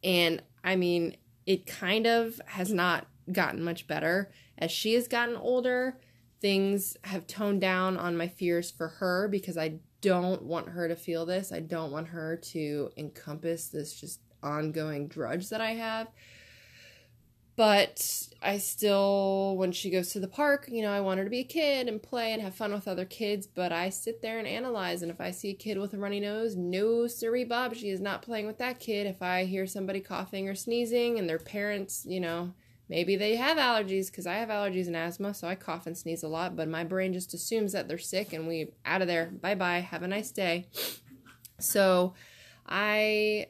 And 0.03 0.43
I 0.63 0.77
mean, 0.77 1.17
it 1.47 1.67
kind 1.67 2.07
of 2.07 2.41
has 2.47 2.73
not 2.73 3.07
gotten 3.31 3.63
much 3.63 3.87
better. 3.87 4.33
As 4.59 4.71
she 4.71 4.95
has 4.95 5.09
gotten 5.09 5.37
older, 5.37 5.99
things 6.41 6.97
have 7.05 7.27
toned 7.27 7.61
down 7.61 7.97
on 7.97 8.17
my 8.17 8.29
fears 8.29 8.71
for 8.71 8.89
her 8.89 9.29
because 9.29 9.57
I 9.57 9.79
don't 10.01 10.43
want 10.43 10.69
her 10.69 10.89
to 10.89 10.97
feel 10.97 11.25
this. 11.25 11.53
I 11.53 11.61
don't 11.61 11.91
want 11.91 12.09
her 12.09 12.37
to 12.37 12.91
encompass 12.97 13.69
this 13.69 13.99
just 13.99 14.21
ongoing 14.43 15.09
drudge 15.09 15.49
that 15.49 15.63
I 15.63 15.71
have. 15.71 16.09
But 17.57 18.29
I 18.43 18.59
still, 18.59 19.57
when 19.57 19.71
she 19.71 19.89
goes 19.91 20.11
to 20.11 20.21
the 20.21 20.27
park, 20.27 20.69
you 20.69 20.83
know, 20.83 20.91
I 20.91 21.01
want 21.01 21.19
her 21.19 21.25
to 21.25 21.31
be 21.31 21.41
a 21.41 21.45
kid 21.45 21.87
and 21.87 22.03
play 22.03 22.33
and 22.33 22.43
have 22.43 22.57
fun 22.57 22.73
with 22.73 22.89
other 22.89 23.05
kids. 23.05 23.47
But 23.47 23.71
I 23.73 23.91
sit 23.91 24.23
there 24.23 24.39
and 24.39 24.49
analyze. 24.49 25.03
And 25.03 25.11
if 25.11 25.21
I 25.21 25.31
see 25.31 25.51
a 25.51 25.55
kid 25.55 25.79
with 25.79 25.95
a 25.95 25.99
runny 25.99 26.19
nose, 26.19 26.57
no 26.57 27.07
siree 27.07 27.45
Bob, 27.45 27.75
she 27.77 27.91
is 27.91 28.01
not 28.01 28.23
playing 28.23 28.47
with 28.47 28.59
that 28.59 28.81
kid. 28.81 29.07
If 29.07 29.23
I 29.23 29.45
hear 29.45 29.67
somebody 29.69 30.01
coughing 30.01 30.49
or 30.49 30.57
sneezing 30.57 31.19
and 31.19 31.29
their 31.29 31.39
parents, 31.39 32.05
you 32.05 32.19
know, 32.19 32.55
maybe 32.89 33.15
they 33.15 33.37
have 33.37 33.57
allergies 33.57 34.11
because 34.11 34.27
I 34.27 34.35
have 34.35 34.49
allergies 34.49 34.89
and 34.89 34.97
asthma, 34.97 35.33
so 35.33 35.47
I 35.47 35.55
cough 35.55 35.87
and 35.87 35.97
sneeze 35.97 36.25
a 36.25 36.29
lot. 36.29 36.57
But 36.57 36.69
my 36.69 36.83
brain 36.83 37.13
just 37.13 37.35
assumes 37.35 37.71
that 37.73 37.87
they're 37.87 37.99
sick 37.99 38.33
and 38.33 38.49
we 38.49 38.73
out 38.85 39.01
of 39.01 39.07
there. 39.07 39.27
Bye 39.27 39.55
bye. 39.55 39.79
Have 39.79 40.03
a 40.03 40.09
nice 40.09 40.33
day. 40.33 40.67
So 41.61 42.15
I 42.67 43.47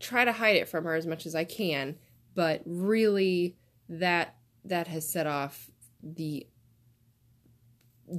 try 0.00 0.26
to 0.26 0.32
hide 0.32 0.56
it 0.56 0.68
from 0.68 0.84
her 0.84 0.94
as 0.94 1.06
much 1.06 1.24
as 1.24 1.34
I 1.34 1.44
can 1.44 1.96
but 2.36 2.62
really 2.64 3.56
that 3.88 4.36
that 4.64 4.86
has 4.86 5.08
set 5.08 5.26
off 5.26 5.70
the 6.02 6.46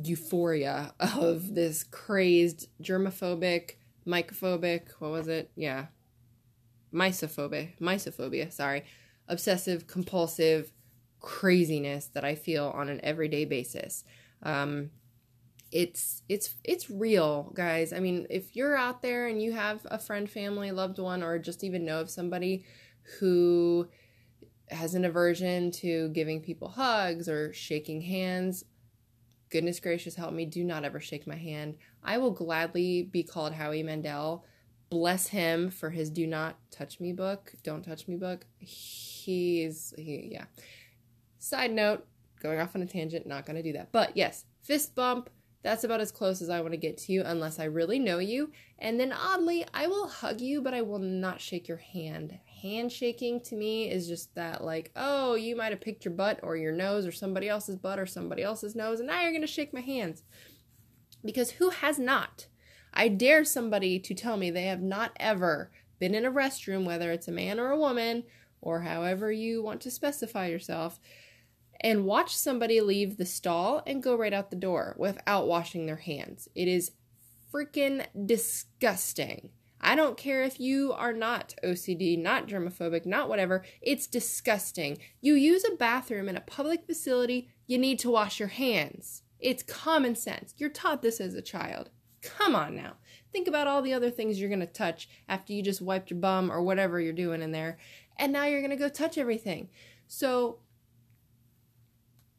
euphoria 0.04 0.94
of 1.00 1.56
this 1.56 1.84
crazed 1.86 2.68
germophobic 2.84 3.76
mycophobic 4.06 4.90
what 5.00 5.12
was 5.12 5.28
it? 5.30 5.52
Yeah. 5.56 5.86
Mysophobia 6.94 7.78
mysophobia 7.80 8.52
sorry. 8.52 8.84
Obsessive 9.30 9.88
compulsive 9.88 10.72
craziness 11.20 12.08
that 12.08 12.24
i 12.24 12.36
feel 12.36 12.68
on 12.76 12.90
an 12.90 13.00
everyday 13.04 13.46
basis. 13.46 14.04
Um 14.44 14.92
it's 15.72 16.24
it's 16.30 16.56
it's 16.64 16.90
real 16.90 17.52
guys. 17.54 17.92
I 17.94 18.00
mean 18.00 18.26
if 18.30 18.56
you're 18.56 18.76
out 18.76 19.02
there 19.02 19.28
and 19.28 19.42
you 19.42 19.52
have 19.52 19.86
a 19.86 20.00
friend 20.00 20.30
family 20.30 20.72
loved 20.72 20.98
one 21.00 21.24
or 21.24 21.38
just 21.40 21.64
even 21.64 21.86
know 21.86 22.00
of 22.02 22.10
somebody 22.10 22.66
who 23.20 23.88
has 24.70 24.96
an 24.96 25.06
aversion 25.06 25.72
to 25.72 26.10
giving 26.10 26.42
people 26.42 26.70
hugs 26.70 27.30
or 27.30 27.54
shaking 27.54 28.02
hands, 28.02 28.66
goodness 29.50 29.80
gracious 29.80 30.16
help 30.16 30.34
me, 30.34 30.46
do 30.46 30.64
not 30.64 30.84
ever 30.84 31.00
shake 31.00 31.28
my 31.28 31.36
hand. 31.36 31.76
I 32.04 32.18
will 32.18 32.32
gladly 32.32 33.04
be 33.04 33.24
called 33.24 33.54
Howie 33.54 33.84
Mandel. 33.84 34.46
Bless 34.90 35.28
him 35.28 35.70
for 35.70 35.90
his 35.90 36.10
do 36.10 36.26
not 36.26 36.58
touch 36.72 37.00
me 37.00 37.12
book, 37.12 37.54
don't 37.64 37.84
touch 37.84 38.08
me 38.08 38.16
book. 38.16 38.46
He's, 38.58 39.94
he, 39.98 40.30
yeah. 40.32 40.46
Side 41.40 41.72
note, 41.72 42.06
going 42.42 42.60
off 42.60 42.76
on 42.76 42.82
a 42.82 42.86
tangent, 42.86 43.28
not 43.28 43.46
going 43.46 43.58
to 43.58 43.64
do 43.64 43.74
that. 43.74 43.92
But 43.92 44.16
yes, 44.16 44.46
fist 44.62 44.96
bump, 44.96 45.30
that's 45.64 45.84
about 45.84 46.00
as 46.00 46.12
close 46.12 46.42
as 46.42 46.50
I 46.50 46.62
want 46.62 46.74
to 46.74 46.78
get 46.78 46.98
to 47.00 47.12
you 47.12 47.24
unless 47.26 47.60
I 47.60 47.66
really 47.66 48.00
know 48.00 48.20
you. 48.20 48.52
And 48.80 49.00
then 49.00 49.12
oddly, 49.12 49.66
I 49.74 49.88
will 49.88 50.08
hug 50.08 50.40
you, 50.40 50.62
but 50.62 50.74
I 50.74 50.82
will 50.82 51.00
not 51.00 51.42
shake 51.42 51.68
your 51.68 51.78
hand 51.78 52.40
handshaking 52.62 53.42
to 53.42 53.56
me 53.56 53.90
is 53.90 54.08
just 54.08 54.34
that 54.36 54.64
like 54.64 54.92
oh 54.96 55.36
you 55.36 55.56
might 55.56 55.72
have 55.72 55.82
picked 55.82 56.06
your 56.06 56.14
butt 56.14 56.40
or 56.44 56.56
your 56.56 56.72
nose 56.72 57.06
or 57.06 57.12
somebody 57.12 57.48
else's 57.48 57.76
butt 57.76 58.00
or 58.00 58.06
somebody 58.06 58.44
else's 58.44 58.76
nose 58.76 59.00
and 59.00 59.08
now 59.08 59.22
you're 59.22 59.32
going 59.32 59.42
to 59.42 59.48
shake 59.48 59.74
my 59.74 59.82
hands. 59.82 60.24
Because 61.24 61.52
who 61.52 61.70
has 61.70 62.00
not? 62.00 62.48
I 62.94 63.08
dare 63.10 63.44
somebody 63.44 64.00
to 64.00 64.14
tell 64.14 64.38
me 64.38 64.50
they 64.50 64.66
have 64.66 64.82
not 64.82 65.12
ever 65.20 65.72
been 66.00 66.16
in 66.16 66.26
a 66.26 66.32
restroom 66.32 66.86
whether 66.86 67.12
it's 67.12 67.28
a 67.28 67.32
man 67.32 67.60
or 67.60 67.72
a 67.72 67.80
woman 67.80 68.24
or 68.62 68.82
however 68.82 69.32
you 69.32 69.62
want 69.62 69.82
to 69.82 69.92
specify 69.92 70.48
yourself 70.48 71.00
and 71.82 72.06
watch 72.06 72.36
somebody 72.36 72.82
leave 72.82 73.18
the 73.18 73.26
stall 73.26 73.84
and 73.86 74.02
go 74.02 74.16
right 74.16 74.34
out 74.34 74.50
the 74.50 74.56
door 74.56 74.96
without 74.98 75.48
washing 75.48 75.86
their 75.86 75.98
hands. 75.98 76.48
It 76.56 76.68
is 76.68 76.92
freaking 77.54 78.06
disgusting 78.26 79.52
I 79.80 79.96
don't 79.96 80.18
care 80.18 80.44
if 80.44 80.60
you 80.60 80.94
are 80.94 81.14
not 81.14 81.54
OCD, 81.64 82.18
not 82.22 82.48
germophobic, 82.48 83.06
not 83.06 83.30
whatever. 83.30 83.64
It's 83.82 84.08
disgusting. 84.08 84.98
You 85.22 85.36
use 85.36 85.64
a 85.64 85.76
bathroom 85.76 86.28
in 86.30 86.38
a 86.38 86.42
public 86.42 86.86
facility, 86.86 87.50
you 87.68 87.78
need 87.78 88.00
to 88.00 88.10
wash 88.10 88.40
your 88.40 88.50
hands. 88.50 89.24
It's 89.40 89.64
common 89.64 90.16
sense. 90.16 90.54
You're 90.58 90.70
taught 90.70 91.02
this 91.02 91.20
as 91.20 91.36
a 91.36 91.42
child. 91.42 91.90
Come 92.22 92.56
on 92.56 92.76
now. 92.76 92.94
Think 93.32 93.48
about 93.48 93.68
all 93.68 93.82
the 93.82 93.94
other 93.94 94.10
things 94.10 94.40
you're 94.40 94.50
going 94.50 94.60
to 94.62 94.66
touch 94.66 95.08
after 95.30 95.54
you 95.54 95.62
just 95.62 95.82
wiped 95.82 96.10
your 96.10 96.20
bum 96.20 96.52
or 96.52 96.62
whatever 96.62 97.00
you're 97.00 97.14
doing 97.14 97.42
in 97.42 97.52
there. 97.52 97.78
And 98.18 98.34
now 98.34 98.46
you're 98.46 98.62
going 98.62 98.72
to 98.72 98.78
go 98.78 98.90
touch 98.90 99.18
everything. 99.18 99.70
So, 100.08 100.60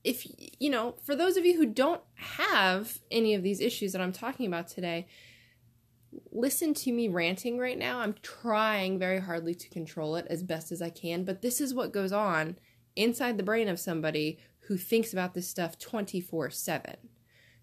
if, 0.02 0.26
you 0.58 0.70
know, 0.70 0.96
for 1.04 1.14
those 1.14 1.36
of 1.36 1.44
you 1.44 1.56
who 1.56 1.66
don't 1.66 2.00
have 2.14 2.98
any 3.10 3.34
of 3.34 3.42
these 3.42 3.60
issues 3.60 3.92
that 3.92 4.00
I'm 4.00 4.12
talking 4.12 4.46
about 4.46 4.68
today, 4.68 5.06
listen 6.32 6.74
to 6.74 6.92
me 6.92 7.08
ranting 7.08 7.58
right 7.58 7.78
now. 7.78 8.00
I'm 8.00 8.14
trying 8.22 8.98
very 8.98 9.20
hardly 9.20 9.54
to 9.54 9.68
control 9.68 10.16
it 10.16 10.26
as 10.30 10.42
best 10.42 10.72
as 10.72 10.80
I 10.80 10.90
can, 10.90 11.24
but 11.24 11.42
this 11.42 11.60
is 11.60 11.74
what 11.74 11.92
goes 11.92 12.12
on 12.12 12.56
inside 12.96 13.36
the 13.36 13.42
brain 13.42 13.68
of 13.68 13.78
somebody 13.78 14.38
who 14.60 14.76
thinks 14.76 15.12
about 15.12 15.34
this 15.34 15.48
stuff 15.48 15.78
24 15.78 16.50
7. 16.50 16.96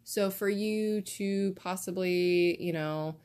So 0.04 0.30
for 0.30 0.50
you 0.50 1.02
to 1.02 1.54
possibly, 1.54 2.62
you 2.62 2.74
know, 2.74 3.16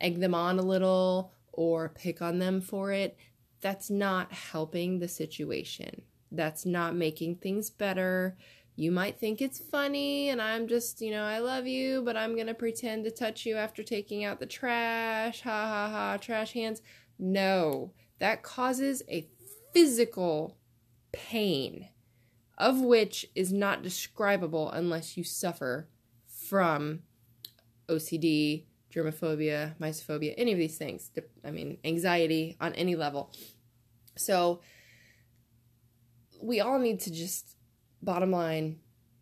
egg 0.00 0.20
them 0.20 0.34
on 0.34 0.58
a 0.58 0.62
little 0.62 1.32
or 1.52 1.88
pick 1.88 2.20
on 2.20 2.38
them 2.38 2.60
for 2.60 2.92
it, 2.92 3.16
that's 3.60 3.90
not 3.90 4.32
helping 4.32 4.98
the 4.98 5.08
situation. 5.08 6.02
That's 6.30 6.66
not 6.66 6.94
making 6.94 7.36
things 7.36 7.70
better 7.70 8.36
you 8.78 8.92
might 8.92 9.18
think 9.18 9.42
it's 9.42 9.58
funny 9.58 10.28
and 10.28 10.40
I'm 10.40 10.68
just, 10.68 11.00
you 11.00 11.10
know, 11.10 11.24
I 11.24 11.40
love 11.40 11.66
you, 11.66 12.00
but 12.04 12.16
I'm 12.16 12.36
going 12.36 12.46
to 12.46 12.54
pretend 12.54 13.02
to 13.04 13.10
touch 13.10 13.44
you 13.44 13.56
after 13.56 13.82
taking 13.82 14.24
out 14.24 14.38
the 14.38 14.46
trash. 14.46 15.40
Ha 15.40 15.50
ha 15.50 15.88
ha, 15.90 16.16
trash 16.18 16.52
hands. 16.52 16.80
No, 17.18 17.90
that 18.20 18.44
causes 18.44 19.02
a 19.10 19.28
physical 19.74 20.56
pain, 21.10 21.88
of 22.56 22.80
which 22.80 23.26
is 23.34 23.52
not 23.52 23.82
describable 23.82 24.70
unless 24.70 25.16
you 25.16 25.24
suffer 25.24 25.88
from 26.28 27.00
OCD, 27.88 28.66
germophobia, 28.94 29.76
mysophobia, 29.78 30.34
any 30.38 30.52
of 30.52 30.58
these 30.58 30.78
things. 30.78 31.10
I 31.44 31.50
mean, 31.50 31.78
anxiety 31.82 32.56
on 32.60 32.74
any 32.74 32.94
level. 32.94 33.32
So, 34.14 34.60
we 36.40 36.60
all 36.60 36.78
need 36.78 37.00
to 37.00 37.10
just 37.10 37.57
bottom 38.02 38.30
line, 38.30 38.78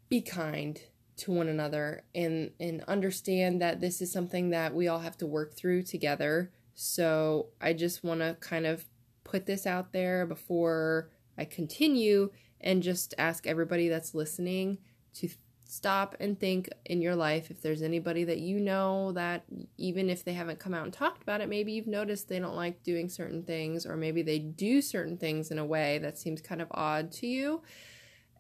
be 0.09 0.21
kind 0.21 0.81
to 1.17 1.33
one 1.33 1.49
another 1.49 2.03
and 2.15 2.51
and 2.61 2.85
understand 2.87 3.61
that 3.63 3.81
this 3.81 4.03
is 4.03 4.13
something 4.13 4.51
that 4.51 4.75
we 4.75 4.87
all 4.87 4.99
have 4.99 5.17
to 5.17 5.27
work 5.27 5.55
through 5.55 5.83
together. 5.83 6.53
So 6.75 7.49
I 7.61 7.73
just 7.73 8.05
want 8.05 8.21
to 8.21 8.37
kind 8.41 8.67
of 8.67 8.85
put 9.25 9.47
this 9.47 9.67
out 9.67 9.93
there 9.93 10.27
before 10.27 11.11
I 11.39 11.47
continue 11.47 12.31
and 12.61 12.83
just 12.83 13.15
ask 13.19 13.47
everybody 13.47 13.89
that's 13.89 14.15
listening 14.15 14.79
to 15.15 15.29
stop 15.65 16.15
and 16.21 16.39
think 16.39 16.69
in 16.85 17.03
your 17.03 17.17
life 17.17 17.51
if 17.51 17.61
there's 17.61 17.83
anybody 17.83 18.23
that 18.25 18.39
you 18.39 18.61
know 18.61 19.13
that 19.13 19.45
even 19.77 20.09
if 20.09 20.25
they 20.25 20.33
haven't 20.33 20.61
come 20.61 20.75
out 20.75 20.85
and 20.85 20.93
talked 20.93 21.23
about 21.23 21.41
it, 21.41 21.49
maybe 21.49 21.73
you've 21.73 21.87
noticed 21.87 22.29
they 22.29 22.39
don't 22.39 22.55
like 22.55 22.83
doing 22.83 23.09
certain 23.09 23.43
things, 23.43 23.85
or 23.85 23.97
maybe 23.97 24.23
they 24.23 24.39
do 24.39 24.81
certain 24.81 25.17
things 25.17 25.51
in 25.51 25.59
a 25.59 25.65
way 25.65 25.99
that 25.99 26.19
seems 26.19 26.41
kind 26.41 26.63
of 26.63 26.69
odd 26.71 27.11
to 27.11 27.27
you 27.27 27.63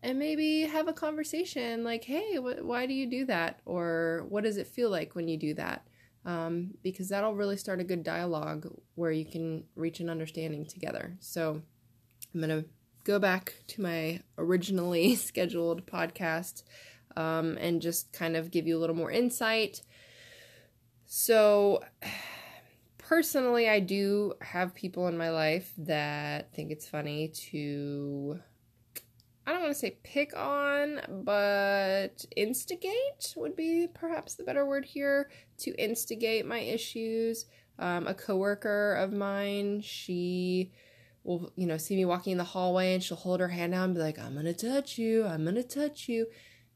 and 0.07 0.19
maybe 0.19 0.62
have 0.62 0.88
a 0.88 0.92
conversation 0.92 1.85
like, 1.85 2.05
hey, 2.05 2.37
wh- 2.37 2.64
why 2.64 2.87
do 2.87 2.95
you 2.95 3.07
do 3.11 3.25
that? 3.27 3.61
Or 3.64 4.25
what 4.29 4.45
does 4.45 4.57
it 4.57 4.66
feel 4.66 4.90
like 4.90 5.14
when 5.14 5.29
you 5.29 5.37
do 5.37 5.55
that? 5.55 5.87
um, 6.27 6.75
because 6.83 7.09
that'll 7.09 7.37
really 7.37 7.57
start 7.57 7.81
a 7.81 7.85
good 7.85 8.03
dialogue 8.03 8.66
where 8.97 9.12
you 9.12 9.25
can 9.25 9.64
reach 9.77 10.01
an 10.01 10.11
understanding 10.11 10.66
together. 10.66 11.16
So 11.21 11.62
I'm 12.35 12.40
going 12.40 12.51
to 12.51 12.69
go 13.05 13.21
back 13.21 13.55
to 13.69 13.81
my 13.81 14.21
originally 14.37 15.14
scheduled 15.14 15.87
podcast 15.87 16.64
um, 17.16 17.57
and 17.59 17.81
just 17.81 18.12
kind 18.12 18.37
of 18.37 18.51
give 18.51 18.66
you 18.66 18.77
a 18.77 18.81
little 18.81 18.97
more 18.97 19.11
insight. 19.11 19.83
So, 21.07 21.85
personally, 22.99 23.69
I 23.69 23.79
do 23.79 24.35
have 24.42 24.75
people 24.75 25.07
in 25.07 25.16
my 25.16 25.31
life 25.31 25.73
that 25.79 26.53
think 26.53 26.73
it's 26.73 26.88
funny 26.88 27.29
to, 27.53 28.40
I 29.47 29.53
don't 29.53 29.63
want 29.63 29.75
to 29.75 29.79
say 29.79 29.99
pick 30.03 30.37
on, 30.37 31.01
but 31.25 32.25
instigate 32.37 33.35
would 33.37 33.55
be 33.55 33.87
perhaps 33.95 34.35
the 34.35 34.43
better 34.43 34.67
word 34.67 34.85
here 34.85 35.31
to 35.59 35.71
instigate 35.81 36.45
my 36.47 36.59
issues. 36.59 37.47
Um, 37.79 38.09
a 38.09 38.15
coworker 38.15 38.95
of 38.95 39.13
mine, 39.13 39.83
she 39.83 40.73
will, 41.23 41.53
you 41.55 41.67
know, 41.67 41.77
see 41.77 41.95
me 41.95 42.05
walking 42.05 42.33
in 42.33 42.39
the 42.39 42.45
hallway 42.45 42.95
and 42.95 43.03
she'll 43.03 43.17
hold 43.17 43.39
her 43.39 43.49
hand 43.49 43.73
out 43.73 43.85
and 43.85 43.95
be 43.95 44.01
like, 44.01 44.19
I'm 44.19 44.35
gonna 44.35 44.53
touch 44.53 44.99
you, 44.99 45.25
I'm 45.25 45.45
gonna 45.45 45.63
touch 45.63 46.09
you. 46.09 46.27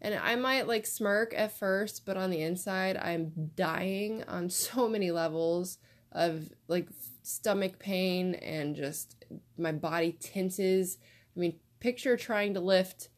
And 0.01 0.15
I 0.15 0.37
might 0.37 0.69
like 0.69 0.87
smirk 0.87 1.35
at 1.37 1.59
first, 1.59 2.07
but 2.07 2.17
on 2.17 2.31
the 2.31 2.41
inside, 2.41 2.97
I'm 2.97 3.33
dying 3.57 4.23
on 4.29 4.49
so 4.51 4.89
many 4.89 5.11
levels 5.11 5.79
of 6.13 6.51
like 6.69 6.89
stomach 7.23 7.79
pain 7.79 8.35
and 8.37 8.77
just 8.77 9.25
my 9.59 9.73
body 9.73 10.13
tenses. 10.13 10.99
I 11.37 11.41
mean, 11.41 11.59
picture 11.81 12.17
trying 12.17 12.55
to 12.55 12.61
lift 12.61 13.09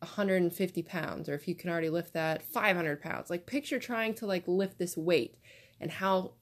150 0.00 0.82
pounds, 0.82 1.28
or 1.28 1.34
if 1.34 1.48
you 1.48 1.54
can 1.54 1.70
already 1.70 1.90
lift 1.90 2.12
that, 2.12 2.42
500 2.42 3.02
pounds. 3.02 3.30
Like, 3.30 3.46
picture 3.46 3.78
trying 3.78 4.14
to 4.14 4.26
like 4.26 4.46
lift 4.46 4.78
this 4.78 4.96
weight 4.96 5.38
and 5.80 5.90
how 5.90 6.34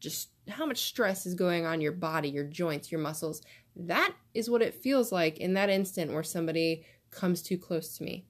just 0.00 0.30
how 0.48 0.64
much 0.64 0.78
stress 0.78 1.26
is 1.26 1.34
going 1.34 1.66
on 1.66 1.80
your 1.80 1.92
body, 1.92 2.28
your 2.28 2.44
joints, 2.44 2.92
your 2.92 3.00
muscles. 3.00 3.42
That 3.74 4.14
is 4.32 4.48
what 4.48 4.62
it 4.62 4.74
feels 4.74 5.10
like 5.10 5.38
in 5.38 5.54
that 5.54 5.70
instant 5.70 6.12
where 6.12 6.22
somebody 6.22 6.84
comes 7.10 7.42
too 7.42 7.58
close 7.58 7.96
to 7.98 8.04
me 8.04 8.26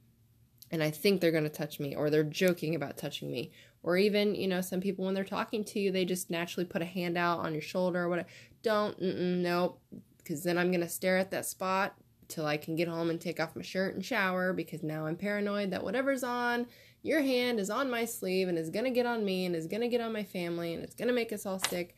and 0.71 0.83
I 0.83 0.91
think 0.91 1.21
they're 1.21 1.33
going 1.33 1.45
to 1.45 1.51
touch 1.51 1.79
me 1.79 1.95
or 1.95 2.11
they're 2.11 2.25
joking 2.25 2.75
about 2.75 2.97
touching 2.97 3.31
me. 3.31 3.53
Or 3.83 3.97
even, 3.97 4.35
you 4.35 4.49
know, 4.49 4.61
some 4.61 4.81
people 4.81 5.05
when 5.05 5.15
they're 5.15 5.25
talking 5.25 5.63
to 5.65 5.79
you, 5.79 5.93
they 5.93 6.05
just 6.05 6.29
naturally 6.29 6.67
put 6.67 6.83
a 6.83 6.87
hand 6.87 7.17
out 7.17 7.39
on 7.39 7.53
your 7.53 7.63
shoulder 7.63 8.03
or 8.03 8.09
whatever. 8.09 8.29
Don't, 8.63 9.01
nope, 9.01 9.81
because 10.19 10.43
then 10.43 10.59
I'm 10.59 10.73
going 10.73 10.81
to 10.81 10.89
stare 10.89 11.19
at 11.19 11.31
that 11.31 11.47
spot 11.47 11.95
till 12.29 12.47
I 12.47 12.57
can 12.57 12.77
get 12.77 12.89
home 12.89 13.11
and 13.11 13.21
take 13.21 13.41
off 13.41 13.57
my 13.57 13.63
shirt 13.63 13.95
and 13.95 14.05
shower 14.05 14.53
because 14.53 14.83
now 14.83 15.07
I'm 15.07 15.17
paranoid 15.17 15.71
that 15.71 15.85
whatever's 15.85 16.25
on 16.25 16.67
your 17.07 17.23
hand 17.23 17.61
is 17.61 17.71
on 17.71 17.91
my 17.91 18.05
sleeve 18.05 18.49
and 18.49 18.59
is 18.59 18.71
going 18.71 18.85
to 18.85 18.91
get 18.91 19.07
on 19.07 19.25
me 19.25 19.47
and 19.47 19.55
is 19.55 19.67
going 19.67 19.81
to 19.81 19.89
get 19.89 20.01
on 20.01 20.13
my 20.13 20.25
family 20.25 20.75
and 20.75 20.83
it's 20.83 20.95
going 20.95 21.09
to 21.09 21.15
make 21.15 21.33
us 21.33 21.47
all 21.47 21.59
sick. 21.59 21.97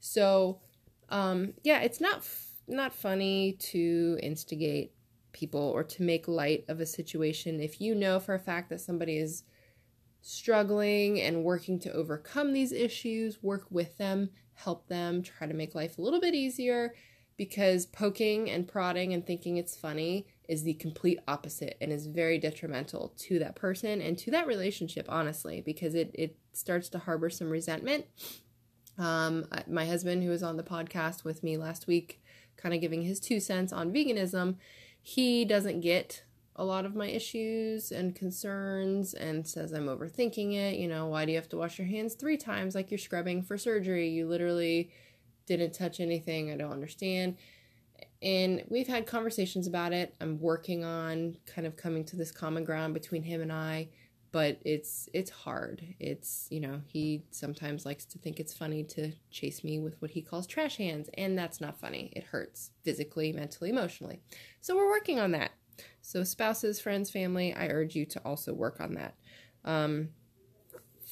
So, 0.00 0.60
um, 1.08 1.54
yeah, 1.62 1.80
it's 1.80 2.00
not 2.00 2.26
not 2.66 2.94
funny 2.94 3.56
to 3.60 4.18
instigate 4.22 4.92
people 5.32 5.60
or 5.60 5.84
to 5.84 6.02
make 6.02 6.28
light 6.28 6.64
of 6.68 6.80
a 6.80 6.86
situation 6.86 7.60
if 7.60 7.80
you 7.80 7.94
know 7.94 8.18
for 8.18 8.34
a 8.34 8.38
fact 8.38 8.70
that 8.70 8.80
somebody 8.80 9.18
is 9.18 9.42
struggling 10.22 11.20
and 11.20 11.44
working 11.44 11.78
to 11.80 11.92
overcome 11.92 12.52
these 12.52 12.72
issues, 12.72 13.42
work 13.42 13.66
with 13.70 13.98
them, 13.98 14.30
help 14.54 14.86
them, 14.88 15.22
try 15.22 15.46
to 15.46 15.52
make 15.52 15.74
life 15.74 15.98
a 15.98 16.00
little 16.00 16.20
bit 16.20 16.34
easier 16.34 16.94
because 17.36 17.86
poking 17.86 18.50
and 18.50 18.68
prodding 18.68 19.12
and 19.12 19.26
thinking 19.26 19.56
it's 19.56 19.76
funny 19.76 20.26
is 20.48 20.62
the 20.62 20.74
complete 20.74 21.18
opposite 21.26 21.76
and 21.80 21.92
is 21.92 22.06
very 22.06 22.38
detrimental 22.38 23.12
to 23.16 23.38
that 23.38 23.56
person 23.56 24.00
and 24.00 24.18
to 24.18 24.30
that 24.30 24.46
relationship 24.46 25.06
honestly 25.08 25.60
because 25.60 25.94
it 25.94 26.10
it 26.14 26.36
starts 26.52 26.88
to 26.88 26.98
harbor 26.98 27.30
some 27.30 27.50
resentment 27.50 28.04
um 28.98 29.44
my 29.68 29.86
husband 29.86 30.22
who 30.22 30.30
was 30.30 30.42
on 30.42 30.56
the 30.56 30.62
podcast 30.62 31.24
with 31.24 31.42
me 31.42 31.56
last 31.56 31.86
week 31.86 32.22
kind 32.56 32.74
of 32.74 32.80
giving 32.80 33.02
his 33.02 33.18
two 33.18 33.40
cents 33.40 33.72
on 33.72 33.92
veganism 33.92 34.56
he 35.02 35.44
doesn't 35.44 35.80
get 35.80 36.22
a 36.56 36.64
lot 36.64 36.86
of 36.86 36.94
my 36.94 37.06
issues 37.06 37.90
and 37.90 38.14
concerns 38.14 39.12
and 39.12 39.46
says 39.46 39.72
I'm 39.72 39.86
overthinking 39.86 40.54
it. 40.54 40.76
You 40.76 40.88
know, 40.88 41.06
why 41.06 41.24
do 41.24 41.32
you 41.32 41.38
have 41.38 41.48
to 41.50 41.56
wash 41.56 41.78
your 41.78 41.88
hands 41.88 42.14
three 42.14 42.36
times 42.36 42.74
like 42.74 42.90
you're 42.90 42.98
scrubbing 42.98 43.42
for 43.42 43.58
surgery? 43.58 44.08
You 44.08 44.28
literally 44.28 44.90
didn't 45.46 45.74
touch 45.74 46.00
anything. 46.00 46.50
I 46.50 46.56
don't 46.56 46.72
understand. 46.72 47.36
And 48.22 48.64
we've 48.68 48.86
had 48.86 49.06
conversations 49.06 49.66
about 49.66 49.92
it. 49.92 50.14
I'm 50.20 50.40
working 50.40 50.84
on 50.84 51.36
kind 51.46 51.66
of 51.66 51.76
coming 51.76 52.04
to 52.06 52.16
this 52.16 52.32
common 52.32 52.64
ground 52.64 52.94
between 52.94 53.22
him 53.22 53.40
and 53.40 53.52
I, 53.52 53.88
but 54.32 54.58
it's 54.64 55.08
it's 55.12 55.30
hard. 55.30 55.84
It's, 56.00 56.48
you 56.50 56.60
know, 56.60 56.80
he 56.86 57.22
sometimes 57.30 57.84
likes 57.84 58.04
to 58.06 58.18
think 58.18 58.40
it's 58.40 58.52
funny 58.52 58.82
to 58.84 59.12
chase 59.30 59.62
me 59.62 59.78
with 59.78 60.00
what 60.00 60.10
he 60.10 60.22
calls 60.22 60.46
trash 60.46 60.76
hands, 60.78 61.08
and 61.14 61.38
that's 61.38 61.60
not 61.60 61.78
funny. 61.78 62.12
It 62.16 62.24
hurts 62.24 62.70
physically, 62.82 63.32
mentally, 63.32 63.70
emotionally. 63.70 64.20
So 64.60 64.74
we're 64.74 64.90
working 64.90 65.20
on 65.20 65.32
that. 65.32 65.52
So 66.02 66.24
spouses, 66.24 66.80
friends, 66.80 67.10
family, 67.10 67.54
I 67.54 67.68
urge 67.68 67.94
you 67.94 68.06
to 68.06 68.20
also 68.24 68.52
work 68.52 68.80
on 68.80 68.94
that. 68.94 69.14
Um, 69.64 70.08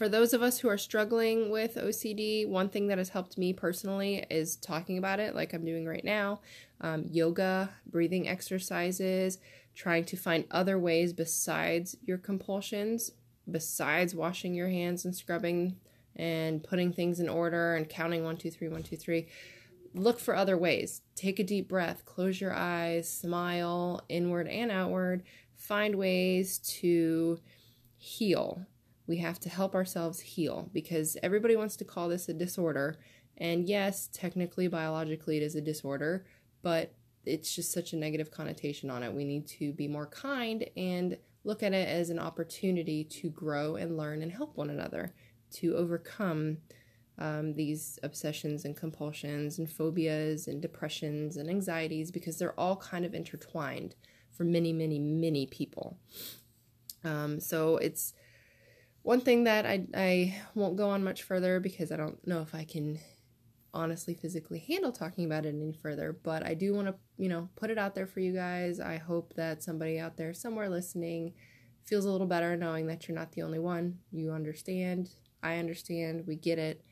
for 0.03 0.09
those 0.09 0.33
of 0.33 0.43
us 0.43 0.59
who 0.59 0.69
are 0.69 0.77
struggling 0.77 1.49
with 1.49 1.77
OCD, 1.77 2.49
one 2.49 2.69
thing 2.69 2.88
that 2.88 2.99
has 2.99 3.11
helped 3.11 3.38
me 3.38 3.53
personally 3.53 4.27
is 4.29 4.57
talking 4.57 4.99
about 4.99 5.21
it, 5.21 5.33
like 5.33 5.53
I'm 5.53 5.65
doing 5.65 5.87
right 5.87 6.05
now. 6.05 6.41
Um, 6.81 7.05
yoga, 7.09 7.71
breathing 7.87 8.27
exercises, 8.27 9.38
trying 9.77 10.03
to 10.07 10.17
find 10.17 10.45
other 10.51 10.77
ways 10.77 11.12
besides 11.12 11.97
your 12.03 12.19
compulsions, 12.19 13.12
besides 13.49 14.12
washing 14.12 14.55
your 14.55 14.71
hands 14.71 15.05
and 15.05 15.15
scrubbing 15.15 15.77
and 16.17 16.65
putting 16.65 16.93
things 16.93 17.21
in 17.21 17.29
order 17.29 17.77
and 17.77 17.88
counting 17.88 18.25
one, 18.25 18.37
two, 18.37 18.51
three, 18.51 18.67
one, 18.67 18.83
two, 18.83 18.97
three. 18.97 19.29
Look 19.95 20.19
for 20.19 20.35
other 20.35 20.59
ways. 20.59 21.03
Take 21.15 21.38
a 21.38 21.45
deep 21.45 21.69
breath, 21.69 22.05
close 22.07 22.41
your 22.41 22.53
eyes, 22.53 23.09
smile 23.09 24.03
inward 24.09 24.49
and 24.49 24.73
outward. 24.73 25.23
Find 25.55 25.95
ways 25.95 26.59
to 26.81 27.38
heal. 27.99 28.67
We 29.07 29.19
have 29.19 29.41
to 29.41 29.49
help 29.49 29.75
ourselves 29.75 30.21
heal 30.21 30.71
because 30.73 31.17
everybody 31.23 31.57
wants 31.57 31.77
to 31.77 31.85
call 31.85 32.09
this 32.09 32.29
a 32.29 32.35
disorder. 32.35 32.99
And 33.37 33.69
yes, 33.69 34.09
technically, 34.12 34.69
biologically, 34.69 35.37
it 35.37 35.43
is 35.43 35.57
a 35.57 35.61
disorder, 35.61 36.25
but 36.62 36.95
it's 37.25 37.55
just 37.55 37.73
such 37.73 37.93
a 37.93 37.97
negative 37.97 38.31
connotation 38.31 38.91
on 38.91 39.03
it. 39.03 39.12
We 39.12 39.25
need 39.25 39.47
to 39.49 39.73
be 39.73 39.88
more 39.88 40.07
kind 40.07 40.69
and 40.77 41.17
look 41.45 41.62
at 41.62 41.73
it 41.73 41.88
as 41.88 42.11
an 42.11 42.19
opportunity 42.19 43.05
to 43.05 43.31
grow 43.31 43.77
and 43.77 43.97
learn 43.97 44.23
and 44.23 44.33
help 44.33 44.57
one 44.57 44.71
another 44.71 45.15
to 45.53 45.77
overcome 45.77 46.59
um, 47.19 47.53
these 47.53 47.99
obsessions 48.03 48.65
and 48.65 48.77
compulsions 48.77 49.59
and 49.59 49.71
phobias 49.71 50.49
and 50.49 50.62
depressions 50.62 51.37
and 51.37 51.49
anxieties 51.51 52.11
because 52.11 52.38
they're 52.38 52.59
all 52.59 52.77
kind 52.77 53.05
of 53.05 53.15
intertwined 53.15 53.95
for 54.31 54.45
many, 54.45 54.73
many, 54.73 54.99
many 54.99 55.47
people. 55.47 55.99
Um, 57.05 57.38
so 57.38 57.77
it's 57.77 58.15
one 59.03 59.21
thing 59.21 59.45
that 59.45 59.67
I, 59.67 59.87
I 59.95 60.37
won't 60.55 60.77
go 60.77 60.91
on 60.91 61.05
much 61.05 61.23
further 61.23 61.61
because 61.61 61.91
I 61.91 61.97
don't 61.97 62.25
know 62.27 62.41
if 62.41 62.55
I 62.55 62.65
can 62.65 62.99
honestly 63.75 64.15
physically 64.15 64.59
handle 64.59 64.93
talking 64.93 65.25
about 65.25 65.47
it 65.47 65.55
any 65.55 65.73
further, 65.73 66.17
but 66.23 66.45
I 66.45 66.55
do 66.55 66.75
want 66.75 66.88
to, 66.88 66.95
you 67.17 67.29
know, 67.29 67.49
put 67.57 67.71
it 67.71 67.79
out 67.79 67.95
there 67.95 68.07
for 68.07 68.21
you 68.21 68.33
guys. 68.33 68.81
I 68.81 68.99
hope 68.99 69.35
that 69.35 69.62
somebody 69.62 69.99
out 69.99 70.17
there 70.17 70.35
somewhere 70.35 70.69
listening 70.69 71.33
feels 71.85 72.05
a 72.05 72.11
little 72.11 72.27
better 72.27 72.57
knowing 72.57 72.87
that 72.87 73.09
you're 73.09 73.17
not 73.17 73.33
the 73.33 73.43
only 73.43 73.59
one. 73.59 73.99
You 74.12 74.33
understand, 74.33 75.11
I 75.43 75.57
understand, 75.57 76.25
we 76.27 76.37
get 76.37 76.59
it. 76.59 76.85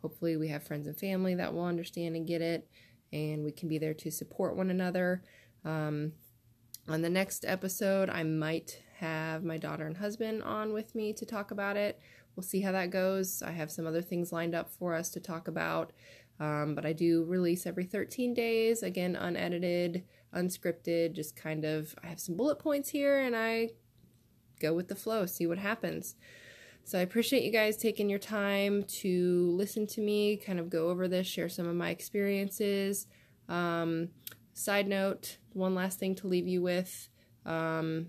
Hopefully, 0.00 0.36
we 0.36 0.48
have 0.48 0.66
friends 0.66 0.88
and 0.88 0.98
family 0.98 1.36
that 1.36 1.54
will 1.54 1.64
understand 1.64 2.16
and 2.16 2.26
get 2.26 2.42
it, 2.42 2.68
and 3.12 3.44
we 3.44 3.52
can 3.52 3.68
be 3.68 3.78
there 3.78 3.94
to 3.94 4.10
support 4.10 4.56
one 4.56 4.70
another. 4.70 5.22
Um, 5.64 6.12
on 6.88 7.02
the 7.02 7.10
next 7.10 7.44
episode, 7.46 8.10
I 8.10 8.24
might 8.24 8.82
have 9.02 9.42
my 9.42 9.58
daughter 9.58 9.84
and 9.84 9.96
husband 9.96 10.44
on 10.44 10.72
with 10.72 10.94
me 10.94 11.12
to 11.12 11.26
talk 11.26 11.50
about 11.50 11.76
it. 11.76 12.00
We'll 12.36 12.44
see 12.44 12.60
how 12.60 12.70
that 12.72 12.90
goes. 12.90 13.42
I 13.42 13.50
have 13.50 13.70
some 13.70 13.84
other 13.84 14.00
things 14.00 14.32
lined 14.32 14.54
up 14.54 14.70
for 14.70 14.94
us 14.94 15.10
to 15.10 15.20
talk 15.20 15.48
about. 15.48 15.92
Um, 16.38 16.74
but 16.76 16.86
I 16.86 16.92
do 16.92 17.24
release 17.24 17.66
every 17.66 17.84
13 17.84 18.32
days, 18.32 18.82
again, 18.82 19.16
unedited, 19.16 20.04
unscripted, 20.34 21.14
just 21.14 21.34
kind 21.34 21.64
of, 21.64 21.94
I 22.02 22.06
have 22.06 22.20
some 22.20 22.36
bullet 22.36 22.60
points 22.60 22.90
here 22.90 23.18
and 23.18 23.36
I 23.36 23.70
go 24.60 24.72
with 24.72 24.86
the 24.86 24.94
flow, 24.94 25.26
see 25.26 25.46
what 25.48 25.58
happens. 25.58 26.14
So 26.84 26.98
I 26.98 27.02
appreciate 27.02 27.42
you 27.42 27.52
guys 27.52 27.76
taking 27.76 28.08
your 28.08 28.18
time 28.20 28.84
to 29.00 29.50
listen 29.56 29.86
to 29.88 30.00
me, 30.00 30.36
kind 30.36 30.60
of 30.60 30.70
go 30.70 30.90
over 30.90 31.08
this, 31.08 31.26
share 31.26 31.48
some 31.48 31.66
of 31.66 31.74
my 31.74 31.90
experiences. 31.90 33.08
Um, 33.48 34.10
side 34.52 34.86
note, 34.86 35.38
one 35.52 35.74
last 35.74 35.98
thing 35.98 36.14
to 36.16 36.28
leave 36.28 36.46
you 36.46 36.62
with 36.62 37.08
um, 37.44 38.06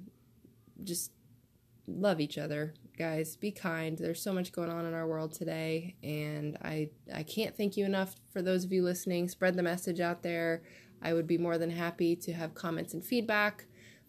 just 0.83 1.11
love 1.87 2.19
each 2.19 2.37
other 2.37 2.73
guys. 2.97 3.35
Be 3.35 3.51
kind. 3.51 3.97
There's 3.97 4.21
so 4.21 4.33
much 4.33 4.51
going 4.51 4.69
on 4.69 4.85
in 4.85 4.93
our 4.93 5.07
world 5.07 5.33
today 5.33 5.95
and 6.03 6.57
i 6.61 6.89
i 7.13 7.23
can't 7.23 7.57
thank 7.57 7.75
you 7.75 7.85
enough 7.85 8.15
for 8.31 8.41
those 8.41 8.63
of 8.63 8.71
you 8.71 8.83
listening. 8.83 9.27
Spread 9.27 9.55
the 9.55 9.63
message 9.63 9.99
out 9.99 10.23
there. 10.23 10.63
I 11.01 11.13
would 11.13 11.27
be 11.27 11.37
more 11.37 11.57
than 11.57 11.71
happy 11.71 12.15
to 12.17 12.33
have 12.33 12.53
comments 12.53 12.93
and 12.93 13.03
feedback. 13.03 13.65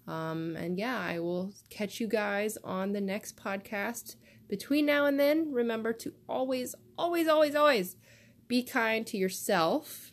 Um, 0.06 0.54
and 0.56 0.78
yeah 0.78 0.98
i 1.00 1.18
will 1.18 1.54
catch 1.70 1.98
you 1.98 2.06
guys 2.06 2.58
on 2.62 2.92
the 2.92 3.00
next 3.00 3.36
podcast. 3.36 4.16
Between 4.46 4.84
now 4.84 5.06
and 5.06 5.18
then, 5.18 5.52
remember 5.52 5.94
to 5.94 6.12
always, 6.28 6.74
always, 6.98 7.26
always, 7.26 7.54
always 7.54 7.96
be 8.46 8.62
kind 8.62 9.06
to 9.06 9.16
yourself, 9.16 10.12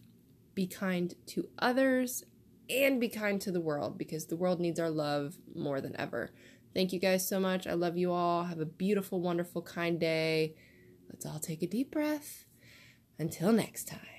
be 0.56 0.68
kind 0.68 1.16
to 1.28 1.48
others, 1.60 2.24
and 2.72 3.00
be 3.00 3.10
kind 3.10 3.42
to 3.42 3.52
the 3.52 3.62
world 3.62 3.98
because 3.98 4.28
the 4.28 4.36
world 4.36 4.60
needs 4.60 4.80
our 4.80 4.90
love 4.90 5.36
more 5.56 5.82
than 5.82 6.00
ever. 6.00 6.32
Thank 6.74 6.94
you 6.94 7.00
guys 7.00 7.28
so 7.28 7.40
much. 7.40 7.68
I 7.68 7.74
love 7.74 7.98
you 7.98 8.12
all. 8.12 8.46
Have 8.46 8.60
a 8.60 8.66
beautiful, 8.66 9.20
wonderful, 9.20 9.62
kind 9.62 10.00
day. 10.00 10.56
Let's 11.10 11.26
all 11.26 11.40
take 11.40 11.62
a 11.62 11.68
deep 11.68 11.92
breath. 11.92 12.46
Until 13.20 13.52
next 13.52 13.88
time. 13.88 14.11